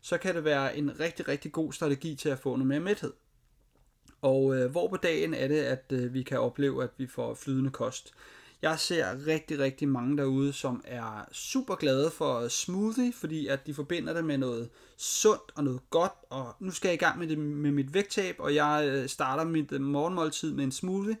så 0.00 0.18
kan 0.18 0.34
det 0.34 0.44
være 0.44 0.76
en 0.76 1.00
rigtig, 1.00 1.28
rigtig 1.28 1.52
god 1.52 1.72
strategi 1.72 2.14
til 2.14 2.28
at 2.28 2.38
få 2.38 2.56
noget 2.56 2.66
mere 2.66 2.80
mæthed. 2.80 3.12
Og 4.22 4.56
øh, 4.56 4.70
hvor 4.70 4.88
på 4.88 4.96
dagen 4.96 5.34
er 5.34 5.48
det, 5.48 5.60
at 5.60 5.84
øh, 5.92 6.14
vi 6.14 6.22
kan 6.22 6.40
opleve, 6.40 6.84
at 6.84 6.90
vi 6.96 7.06
får 7.06 7.34
flydende 7.34 7.70
kost. 7.70 8.14
Jeg 8.62 8.78
ser 8.78 9.26
rigtig, 9.26 9.58
rigtig 9.58 9.88
mange 9.88 10.16
derude, 10.16 10.52
som 10.52 10.82
er 10.84 11.24
super 11.32 11.74
glade 11.74 12.10
for 12.10 12.48
smoothie, 12.48 13.12
fordi 13.12 13.46
at 13.46 13.66
de 13.66 13.74
forbinder 13.74 14.12
det 14.12 14.24
med 14.24 14.38
noget 14.38 14.70
sundt 14.96 15.52
og 15.54 15.64
noget 15.64 15.80
godt, 15.90 16.12
og 16.30 16.54
nu 16.60 16.70
skal 16.70 16.88
jeg 16.88 16.94
i 16.94 16.98
gang 16.98 17.18
med 17.18 17.28
det 17.28 17.38
med 17.38 17.70
mit 17.70 17.94
vægttab, 17.94 18.36
og 18.38 18.54
jeg 18.54 18.88
øh, 18.92 19.08
starter 19.08 19.44
mit 19.44 19.72
øh, 19.72 19.80
morgenmåltid 19.80 20.52
med 20.52 20.64
en 20.64 20.72
smoothie. 20.72 21.16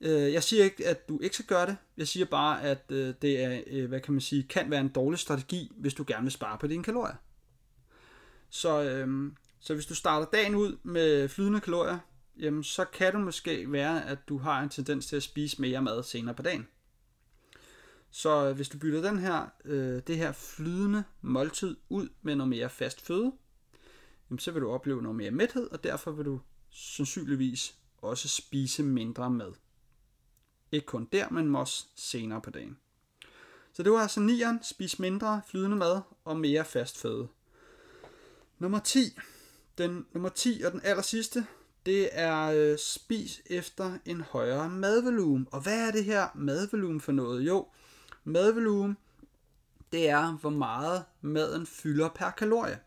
Øh, 0.00 0.32
jeg 0.32 0.42
siger 0.42 0.64
ikke, 0.64 0.86
at 0.86 1.08
du 1.08 1.20
ikke 1.20 1.34
skal 1.34 1.46
gøre 1.46 1.66
det. 1.66 1.76
Jeg 1.96 2.08
siger 2.08 2.26
bare, 2.26 2.62
at 2.62 2.88
det 2.88 3.42
er, 3.42 3.86
hvad 3.86 4.00
kan 4.00 4.12
man 4.12 4.20
sige, 4.20 4.42
kan 4.42 4.70
være 4.70 4.80
en 4.80 4.88
dårlig 4.88 5.18
strategi, 5.18 5.72
hvis 5.76 5.94
du 5.94 6.04
gerne 6.06 6.22
vil 6.22 6.32
spare 6.32 6.58
på 6.58 6.66
dine 6.66 6.84
kalorier. 6.84 7.16
Så, 8.50 8.82
øhm, 8.82 9.36
så 9.60 9.74
hvis 9.74 9.86
du 9.86 9.94
starter 9.94 10.26
dagen 10.26 10.54
ud 10.54 10.76
med 10.82 11.28
flydende 11.28 11.60
kalorier, 11.60 11.98
jamen 12.38 12.64
så 12.64 12.84
kan 12.84 13.12
det 13.12 13.20
måske 13.20 13.72
være, 13.72 14.06
at 14.06 14.18
du 14.28 14.38
har 14.38 14.62
en 14.62 14.68
tendens 14.68 15.06
til 15.06 15.16
at 15.16 15.22
spise 15.22 15.60
mere 15.60 15.82
mad 15.82 16.02
senere 16.02 16.34
på 16.34 16.42
dagen. 16.42 16.68
Så 18.10 18.48
øh, 18.48 18.56
hvis 18.56 18.68
du 18.68 18.78
bytter 18.78 19.02
den 19.02 19.18
her, 19.18 19.46
øh, 19.64 20.02
det 20.06 20.16
her 20.16 20.32
flydende 20.32 21.04
måltid 21.20 21.76
ud 21.88 22.08
med 22.22 22.36
noget 22.36 22.48
mere 22.48 22.70
fast 22.70 23.00
føde, 23.00 23.32
jamen 24.30 24.38
så 24.38 24.50
vil 24.50 24.62
du 24.62 24.70
opleve 24.70 25.02
noget 25.02 25.16
mere 25.16 25.30
mæthed, 25.30 25.70
og 25.70 25.84
derfor 25.84 26.10
vil 26.10 26.24
du 26.24 26.40
sandsynligvis 26.70 27.74
også 27.98 28.28
spise 28.28 28.82
mindre 28.82 29.30
mad. 29.30 29.52
Ikke 30.72 30.86
kun 30.86 31.08
der, 31.12 31.28
men 31.30 31.56
også 31.56 31.86
senere 31.96 32.40
på 32.40 32.50
dagen. 32.50 32.78
Så 33.72 33.82
det 33.82 33.92
var 33.92 33.98
altså 33.98 34.20
9'eren, 34.20 34.68
spis 34.68 34.98
mindre 34.98 35.42
flydende 35.46 35.76
mad 35.76 36.00
og 36.24 36.36
mere 36.36 36.64
fast 36.64 36.98
føde. 36.98 37.28
Nummer 38.58 38.78
10. 38.78 39.18
Den 39.78 40.06
nummer 40.12 40.28
10 40.28 40.62
og 40.64 40.72
den 40.72 40.80
aller 40.84 41.02
sidste, 41.02 41.46
det 41.88 42.08
er 42.12 42.52
øh, 42.54 42.78
spis 42.78 43.42
efter 43.46 43.98
en 44.04 44.20
højere 44.20 44.68
madvolumen. 44.68 45.48
Og 45.52 45.60
hvad 45.60 45.88
er 45.88 45.90
det 45.90 46.04
her 46.04 46.28
madvolumen 46.34 47.00
for 47.00 47.12
noget? 47.12 47.42
Jo, 47.42 47.66
madvolumen, 48.24 48.96
det 49.92 50.08
er, 50.08 50.32
hvor 50.32 50.50
meget 50.50 51.04
maden 51.20 51.66
fylder 51.66 52.08
per 52.08 52.30
kalorie. 52.30 52.78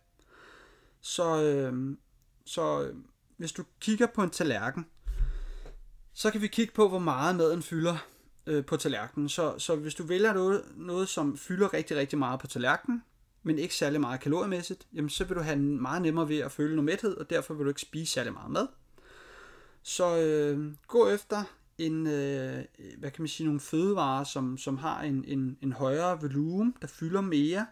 Så, 1.02 1.44
øh, 1.44 1.98
så 2.46 2.84
øh, 2.84 2.96
hvis 3.38 3.52
du 3.52 3.64
kigger 3.80 4.08
på 4.08 4.24
en 4.24 4.30
tallerken, 4.30 4.86
så 6.14 6.32
kan 6.32 6.42
vi 6.42 6.48
kigge 6.48 6.74
på, 6.74 6.90
hvor 6.90 7.00
meget 7.00 7.36
maden 7.36 7.62
fylder 7.62 7.98
øh, 8.48 8.66
på 8.66 8.78
tallerkenen. 8.78 9.30
Så, 9.30 9.60
så 9.60 9.76
hvis 9.76 9.96
du 9.96 10.04
vælger 10.04 10.34
noget, 10.34 10.64
noget, 10.76 11.10
som 11.10 11.38
fylder 11.38 11.74
rigtig, 11.74 11.98
rigtig 11.98 12.20
meget 12.20 12.40
på 12.40 12.48
tallerkenen, 12.48 13.04
men 13.44 13.60
ikke 13.60 13.76
særlig 13.76 14.02
meget 14.02 14.20
kaloriemæssigt, 14.20 14.88
jamen 14.94 15.10
så 15.10 15.24
vil 15.24 15.38
du 15.38 15.42
have 15.42 15.58
meget 15.60 16.02
nemmere 16.02 16.30
ved 16.30 16.38
at 16.40 16.52
føle 16.52 16.76
noget 16.76 16.86
mæthed, 16.86 17.18
og 17.18 17.30
derfor 17.30 17.54
vil 17.54 17.64
du 17.64 17.70
ikke 17.70 17.82
spise 17.82 18.14
særlig 18.14 18.34
meget 18.34 18.52
mad. 18.52 18.68
Så 19.84 20.18
øh, 20.18 20.74
gå 20.88 21.10
efter 21.10 21.44
en, 21.78 22.08
øh, 22.08 22.64
hvad 22.98 23.12
kan 23.12 23.22
man 23.22 23.28
sige, 23.28 23.46
nogle 23.46 23.60
fødevarer, 23.60 24.24
som, 24.24 24.58
som 24.58 24.78
har 24.78 25.02
en, 25.02 25.26
en, 25.26 25.58
en 25.62 25.74
højere 25.74 26.22
volumen, 26.22 26.76
der 26.82 26.88
fylder 26.88 27.22
mere, 27.22 27.66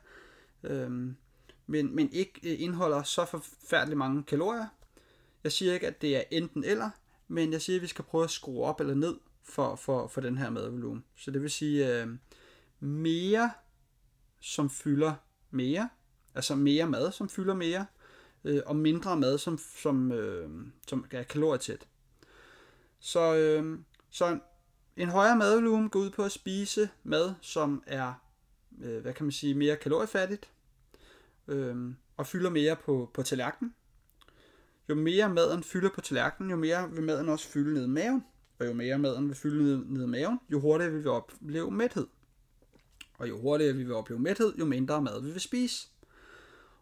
øh, 0.64 0.92
men, 1.68 1.96
men 1.96 2.10
ikke 2.12 2.52
øh, 2.52 2.62
indeholder 2.62 3.04
så 3.04 3.26
forfærdeligt 3.26 3.98
mange 3.98 4.24
kalorier. 4.24 4.68
Jeg 5.44 5.52
siger 5.52 5.74
ikke, 5.74 5.88
at 5.88 6.02
det 6.02 6.18
er 6.18 6.24
enten 6.32 6.64
eller, 6.64 6.90
men 7.28 7.52
jeg 7.52 7.62
siger, 7.62 7.78
at 7.78 7.82
vi 7.82 7.88
skal 7.88 8.06
prøve 8.06 8.24
at 8.24 8.30
skrue 8.30 8.64
op 8.64 8.80
eller 8.80 8.96
ned 8.96 9.18
for, 9.44 9.76
for, 9.76 10.08
for 10.08 10.22
den 10.22 10.38
her 10.38 10.50
madvolumen. 10.50 11.04
Så 11.16 11.32
det 11.32 11.42
vil 11.42 11.50
sige 11.50 12.02
øh, 12.02 12.08
mere, 12.80 13.52
som 14.40 14.70
fylder 14.70 15.14
mere, 15.52 15.90
altså 16.36 16.56
mere 16.56 16.88
mad, 16.88 17.12
som 17.12 17.30
fylder 17.30 17.54
mere, 17.54 17.86
øh, 18.44 18.62
og 18.66 18.76
mindre 18.76 19.18
mad, 19.18 19.38
som, 19.38 19.58
som, 19.58 20.12
øh, 20.12 20.50
som 20.88 21.06
er 21.12 21.24
kalorietæt. 21.24 21.88
Så, 23.00 23.36
øh, 23.36 23.80
så 24.10 24.40
en 24.98 25.10
højere 25.10 25.38
madvolumen 25.38 25.90
går 25.90 26.00
ud 26.00 26.10
på 26.10 26.24
at 26.24 26.32
spise 26.32 26.90
mad, 27.04 27.34
som 27.42 27.84
er, 27.88 28.14
øh, 28.82 29.02
hvad 29.02 29.14
kan 29.14 29.26
man 29.26 29.32
sige, 29.32 29.54
mere 29.54 29.76
kaloriefattigt, 29.76 30.50
øh, 31.48 31.94
og 32.18 32.28
fylder 32.28 32.50
mere 32.50 32.76
på, 32.76 33.12
på 33.14 33.24
tallerkenen. 33.24 33.76
Jo 34.90 34.96
mere 34.96 35.30
maden 35.30 35.64
fylder 35.64 35.90
på 35.96 36.02
tallerkenen, 36.02 36.50
jo 36.52 36.56
mere 36.56 36.92
vil 36.92 37.04
maden 37.04 37.30
også 37.30 37.48
fylde 37.48 37.74
ned 37.74 37.86
i 37.86 37.90
maven. 37.90 38.26
Og 38.60 38.66
jo 38.66 38.74
mere 38.74 39.00
maden 39.00 39.28
vil 39.28 39.36
fylde 39.36 39.64
ned, 39.64 39.86
ned 39.86 40.04
i 40.04 40.08
maven, 40.08 40.40
jo 40.52 40.60
hurtigere 40.60 40.94
vil 40.94 41.04
vi 41.04 41.10
opleve 41.10 41.72
mæthed. 41.72 42.08
Og 43.18 43.30
jo 43.30 43.42
hurtigere 43.42 43.76
vi 43.76 43.84
vil 43.84 43.94
opleve 43.94 44.20
mæthed, 44.20 44.54
jo 44.56 44.66
mindre 44.66 45.02
mad 45.02 45.22
vi 45.22 45.32
vil 45.32 45.42
spise. 45.42 45.88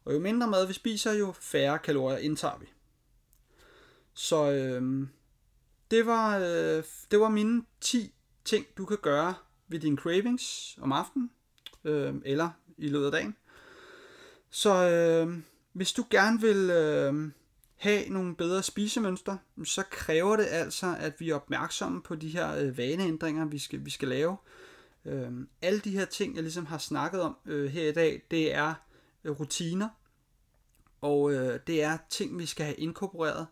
Og 0.06 0.14
jo 0.14 0.20
mindre 0.20 0.48
mad 0.48 0.68
vi 0.68 0.74
spiser, 0.74 1.14
jo 1.14 1.32
færre 1.32 1.80
kalorier 1.80 2.18
indtager 2.18 2.58
vi. 2.58 2.66
Så 4.14 4.52
øh, 4.52 5.08
det, 5.92 6.06
var, 6.06 6.38
øh, 6.38 6.84
det 7.12 7.20
var 7.20 7.30
mine 7.30 7.64
10 7.82 8.14
ting, 8.46 8.66
du 8.78 8.86
kan 8.86 8.98
gøre 9.02 9.34
ved 9.68 9.80
dine 9.80 9.98
cravings 9.98 10.78
om 10.82 10.92
aftenen, 10.92 11.32
øh, 11.84 12.16
eller 12.26 12.50
i 12.78 12.88
løbet 12.88 13.06
af 13.06 13.12
dagen. 13.12 13.36
Så 14.50 14.90
øh, 14.90 15.38
hvis 15.74 15.94
du 15.94 16.06
gerne 16.10 16.42
vil 16.42 16.70
øh, 16.70 17.32
have 17.76 18.10
nogle 18.10 18.36
bedre 18.36 18.64
spisemønstre, 18.64 19.38
så 19.64 19.84
kræver 19.92 20.36
det 20.36 20.48
altså, 20.50 20.96
at 21.00 21.20
vi 21.20 21.30
er 21.30 21.36
opmærksomme 21.36 22.02
på 22.02 22.16
de 22.16 22.30
her 22.30 22.56
øh, 22.56 22.78
vaneændringer, 22.78 23.46
vi 23.46 23.60
skal, 23.60 23.86
vi 23.86 23.90
skal 23.90 24.08
lave. 24.08 24.38
Øh, 25.06 25.32
alle 25.62 25.80
de 25.80 25.92
her 25.92 26.06
ting, 26.06 26.36
jeg 26.36 26.44
ligesom 26.44 26.66
har 26.66 26.78
snakket 26.78 27.22
om 27.22 27.38
øh, 27.46 27.72
her 27.72 27.90
i 27.90 27.92
dag, 27.92 28.22
det 28.32 28.54
er 28.54 28.74
øh, 29.24 29.40
rutiner, 29.40 29.90
og 31.02 31.34
øh, 31.34 31.60
det 31.68 31.84
er 31.84 31.98
ting, 32.10 32.40
vi 32.40 32.46
skal 32.46 32.66
have 32.66 32.76
inkorporeret. 32.76 33.48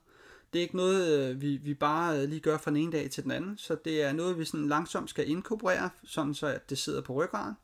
Det 0.55 0.59
er 0.59 0.63
ikke 0.63 0.77
noget, 0.77 1.29
øh, 1.29 1.41
vi, 1.41 1.57
vi 1.57 1.73
bare 1.73 2.21
øh, 2.21 2.29
lige 2.29 2.39
gør 2.39 2.57
fra 2.57 2.71
den 2.71 2.77
ene 2.77 2.91
dag 2.91 3.11
til 3.11 3.23
den 3.23 3.31
anden, 3.31 3.57
så 3.57 3.77
det 3.85 4.03
er 4.03 4.13
noget, 4.13 4.39
vi 4.39 4.45
sådan 4.45 4.67
langsomt 4.67 5.09
skal 5.09 5.29
inkorporere, 5.29 5.89
sådan 6.03 6.33
så 6.33 6.47
at 6.47 6.69
det 6.69 6.77
sidder 6.77 7.01
på 7.01 7.13
ryggraden. 7.13 7.55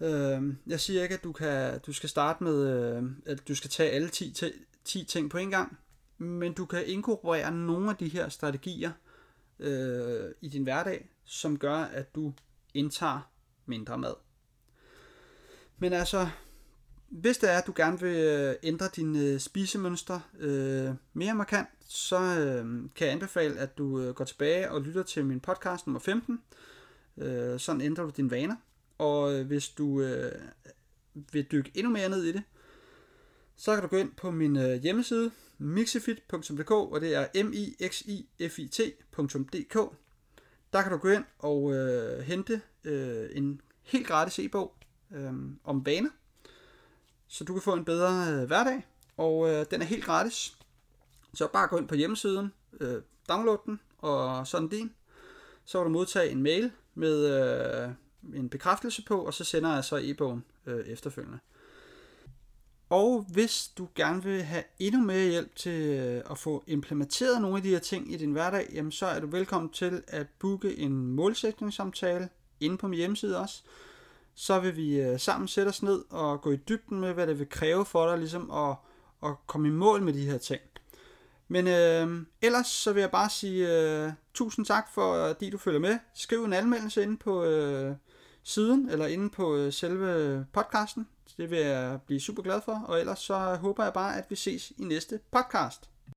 Øh, 0.00 0.56
jeg 0.66 0.80
siger 0.80 1.02
ikke, 1.02 1.14
at 1.14 1.24
du, 1.24 1.32
kan, 1.32 1.80
du 1.86 1.92
skal 1.92 2.08
starte 2.08 2.44
med, 2.44 2.66
øh, 2.66 3.02
at 3.26 3.48
du 3.48 3.54
skal 3.54 3.70
tage 3.70 3.90
alle 3.90 4.08
10, 4.08 4.36
10 4.84 5.04
ting 5.04 5.30
på 5.30 5.38
en 5.38 5.50
gang, 5.50 5.78
men 6.18 6.52
du 6.52 6.66
kan 6.66 6.86
inkorporere 6.86 7.52
nogle 7.52 7.90
af 7.90 7.96
de 7.96 8.08
her 8.08 8.28
strategier 8.28 8.92
øh, 9.58 10.30
i 10.40 10.48
din 10.48 10.62
hverdag, 10.62 11.08
som 11.24 11.58
gør, 11.58 11.76
at 11.76 12.14
du 12.14 12.32
indtager 12.74 13.30
mindre 13.66 13.98
mad. 13.98 14.14
Men 15.78 15.92
altså, 15.92 16.28
hvis 17.20 17.38
det 17.38 17.52
er, 17.52 17.58
at 17.58 17.66
du 17.66 17.72
gerne 17.76 18.00
vil 18.00 18.16
øh, 18.16 18.54
ændre 18.62 18.88
dine 18.96 19.18
øh, 19.18 19.40
spisemønstre 19.40 20.22
øh, 20.38 20.90
mere 21.12 21.34
markant, 21.34 21.68
så 21.88 22.18
øh, 22.20 22.64
kan 22.94 23.06
jeg 23.06 23.12
anbefale, 23.12 23.58
at 23.58 23.78
du 23.78 24.00
øh, 24.00 24.14
går 24.14 24.24
tilbage 24.24 24.70
og 24.70 24.82
lytter 24.82 25.02
til 25.02 25.24
min 25.24 25.40
podcast 25.40 25.86
nummer 25.86 26.00
15. 26.00 26.40
Øh, 27.16 27.60
sådan 27.60 27.80
ændrer 27.80 28.04
du 28.04 28.10
dine 28.16 28.30
vaner. 28.30 28.56
Og 28.98 29.34
øh, 29.34 29.46
hvis 29.46 29.68
du 29.68 30.00
øh, 30.00 30.32
vil 31.32 31.46
dykke 31.52 31.70
endnu 31.74 31.92
mere 31.92 32.08
ned 32.08 32.24
i 32.24 32.32
det, 32.32 32.42
så 33.56 33.74
kan 33.74 33.82
du 33.82 33.88
gå 33.88 33.96
ind 33.96 34.12
på 34.16 34.30
min 34.30 34.56
øh, 34.56 34.82
hjemmeside 34.82 35.30
mixifit.dk, 35.58 36.70
og 36.70 37.00
det 37.00 37.14
er 37.14 37.44
m 37.44 37.52
i 37.52 37.76
x 37.88 38.00
i 38.00 38.28
f 38.48 38.58
i 38.58 38.68
t.dk. 38.68 39.74
Der 40.72 40.82
kan 40.82 40.92
du 40.92 40.96
gå 40.96 41.08
ind 41.08 41.24
og 41.38 41.74
øh, 41.74 42.20
hente 42.20 42.60
øh, 42.84 43.30
en 43.32 43.60
helt 43.82 44.06
gratis 44.06 44.38
e-bog 44.38 44.74
øh, 45.14 45.32
om 45.64 45.86
vaner, 45.86 46.10
så 47.34 47.44
du 47.44 47.52
kan 47.52 47.62
få 47.62 47.72
en 47.72 47.84
bedre 47.84 48.32
øh, 48.32 48.44
hverdag, 48.46 48.86
og 49.16 49.50
øh, 49.50 49.66
den 49.70 49.82
er 49.82 49.86
helt 49.86 50.04
gratis. 50.04 50.56
Så 51.34 51.48
bare 51.52 51.68
gå 51.68 51.78
ind 51.78 51.88
på 51.88 51.94
hjemmesiden, 51.94 52.52
øh, 52.80 53.02
download 53.28 53.58
den, 53.66 53.80
og 53.98 54.46
sådan 54.46 54.68
din. 54.68 54.92
Så 55.64 55.78
vil 55.78 55.84
du 55.84 55.90
modtage 55.90 56.30
en 56.30 56.42
mail 56.42 56.70
med 56.94 57.26
øh, 57.26 57.90
en 58.34 58.48
bekræftelse 58.48 59.04
på, 59.04 59.24
og 59.24 59.34
så 59.34 59.44
sender 59.44 59.74
jeg 59.74 59.84
så 59.84 60.00
e-bogen 60.02 60.44
øh, 60.66 60.86
efterfølgende. 60.86 61.38
Og 62.90 63.26
hvis 63.32 63.68
du 63.78 63.88
gerne 63.94 64.22
vil 64.22 64.42
have 64.42 64.64
endnu 64.78 65.00
mere 65.00 65.28
hjælp 65.30 65.56
til 65.56 65.82
øh, 65.82 66.22
at 66.30 66.38
få 66.38 66.64
implementeret 66.66 67.40
nogle 67.42 67.56
af 67.56 67.62
de 67.62 67.68
her 67.68 67.78
ting 67.78 68.12
i 68.12 68.16
din 68.16 68.32
hverdag, 68.32 68.70
jamen 68.72 68.92
så 68.92 69.06
er 69.06 69.20
du 69.20 69.26
velkommen 69.26 69.70
til 69.70 70.02
at 70.06 70.26
booke 70.38 70.76
en 70.76 71.06
målsætningssamtale 71.06 72.28
inde 72.60 72.78
på 72.78 72.88
min 72.88 72.98
hjemmeside 72.98 73.40
også. 73.40 73.62
Så 74.34 74.60
vil 74.60 74.76
vi 74.76 75.00
øh, 75.00 75.20
sammen 75.20 75.48
sætte 75.48 75.68
os 75.68 75.82
ned 75.82 76.04
og 76.10 76.40
gå 76.40 76.52
i 76.52 76.56
dybden 76.56 77.00
med, 77.00 77.12
hvad 77.12 77.26
det 77.26 77.38
vil 77.38 77.48
kræve 77.48 77.84
for 77.84 78.08
dig 78.08 78.18
ligesom 78.18 78.50
at, 78.50 78.76
at 79.30 79.36
komme 79.46 79.68
i 79.68 79.70
mål 79.70 80.02
med 80.02 80.12
de 80.12 80.26
her 80.26 80.38
ting. 80.38 80.62
Men 81.48 81.66
øh, 81.66 82.26
ellers 82.42 82.66
så 82.66 82.92
vil 82.92 83.00
jeg 83.00 83.10
bare 83.10 83.30
sige 83.30 83.72
øh, 83.72 84.12
tusind 84.34 84.66
tak 84.66 84.88
for, 84.94 85.14
øh, 85.14 85.30
at 85.30 85.52
du 85.52 85.58
følger 85.58 85.80
med. 85.80 85.98
Skriv 86.14 86.44
en 86.44 86.52
anmeldelse 86.52 87.02
inde 87.02 87.16
på 87.16 87.44
øh, 87.44 87.96
siden, 88.42 88.88
eller 88.90 89.06
inde 89.06 89.30
på 89.30 89.56
øh, 89.56 89.72
selve 89.72 90.46
podcasten. 90.52 91.08
Det 91.36 91.50
vil 91.50 91.58
jeg 91.58 92.00
blive 92.06 92.20
super 92.20 92.42
glad 92.42 92.60
for, 92.64 92.84
og 92.88 93.00
ellers 93.00 93.18
så 93.18 93.34
håber 93.54 93.84
jeg 93.84 93.92
bare, 93.92 94.18
at 94.18 94.24
vi 94.30 94.36
ses 94.36 94.70
i 94.70 94.84
næste 94.84 95.20
podcast. 95.32 95.90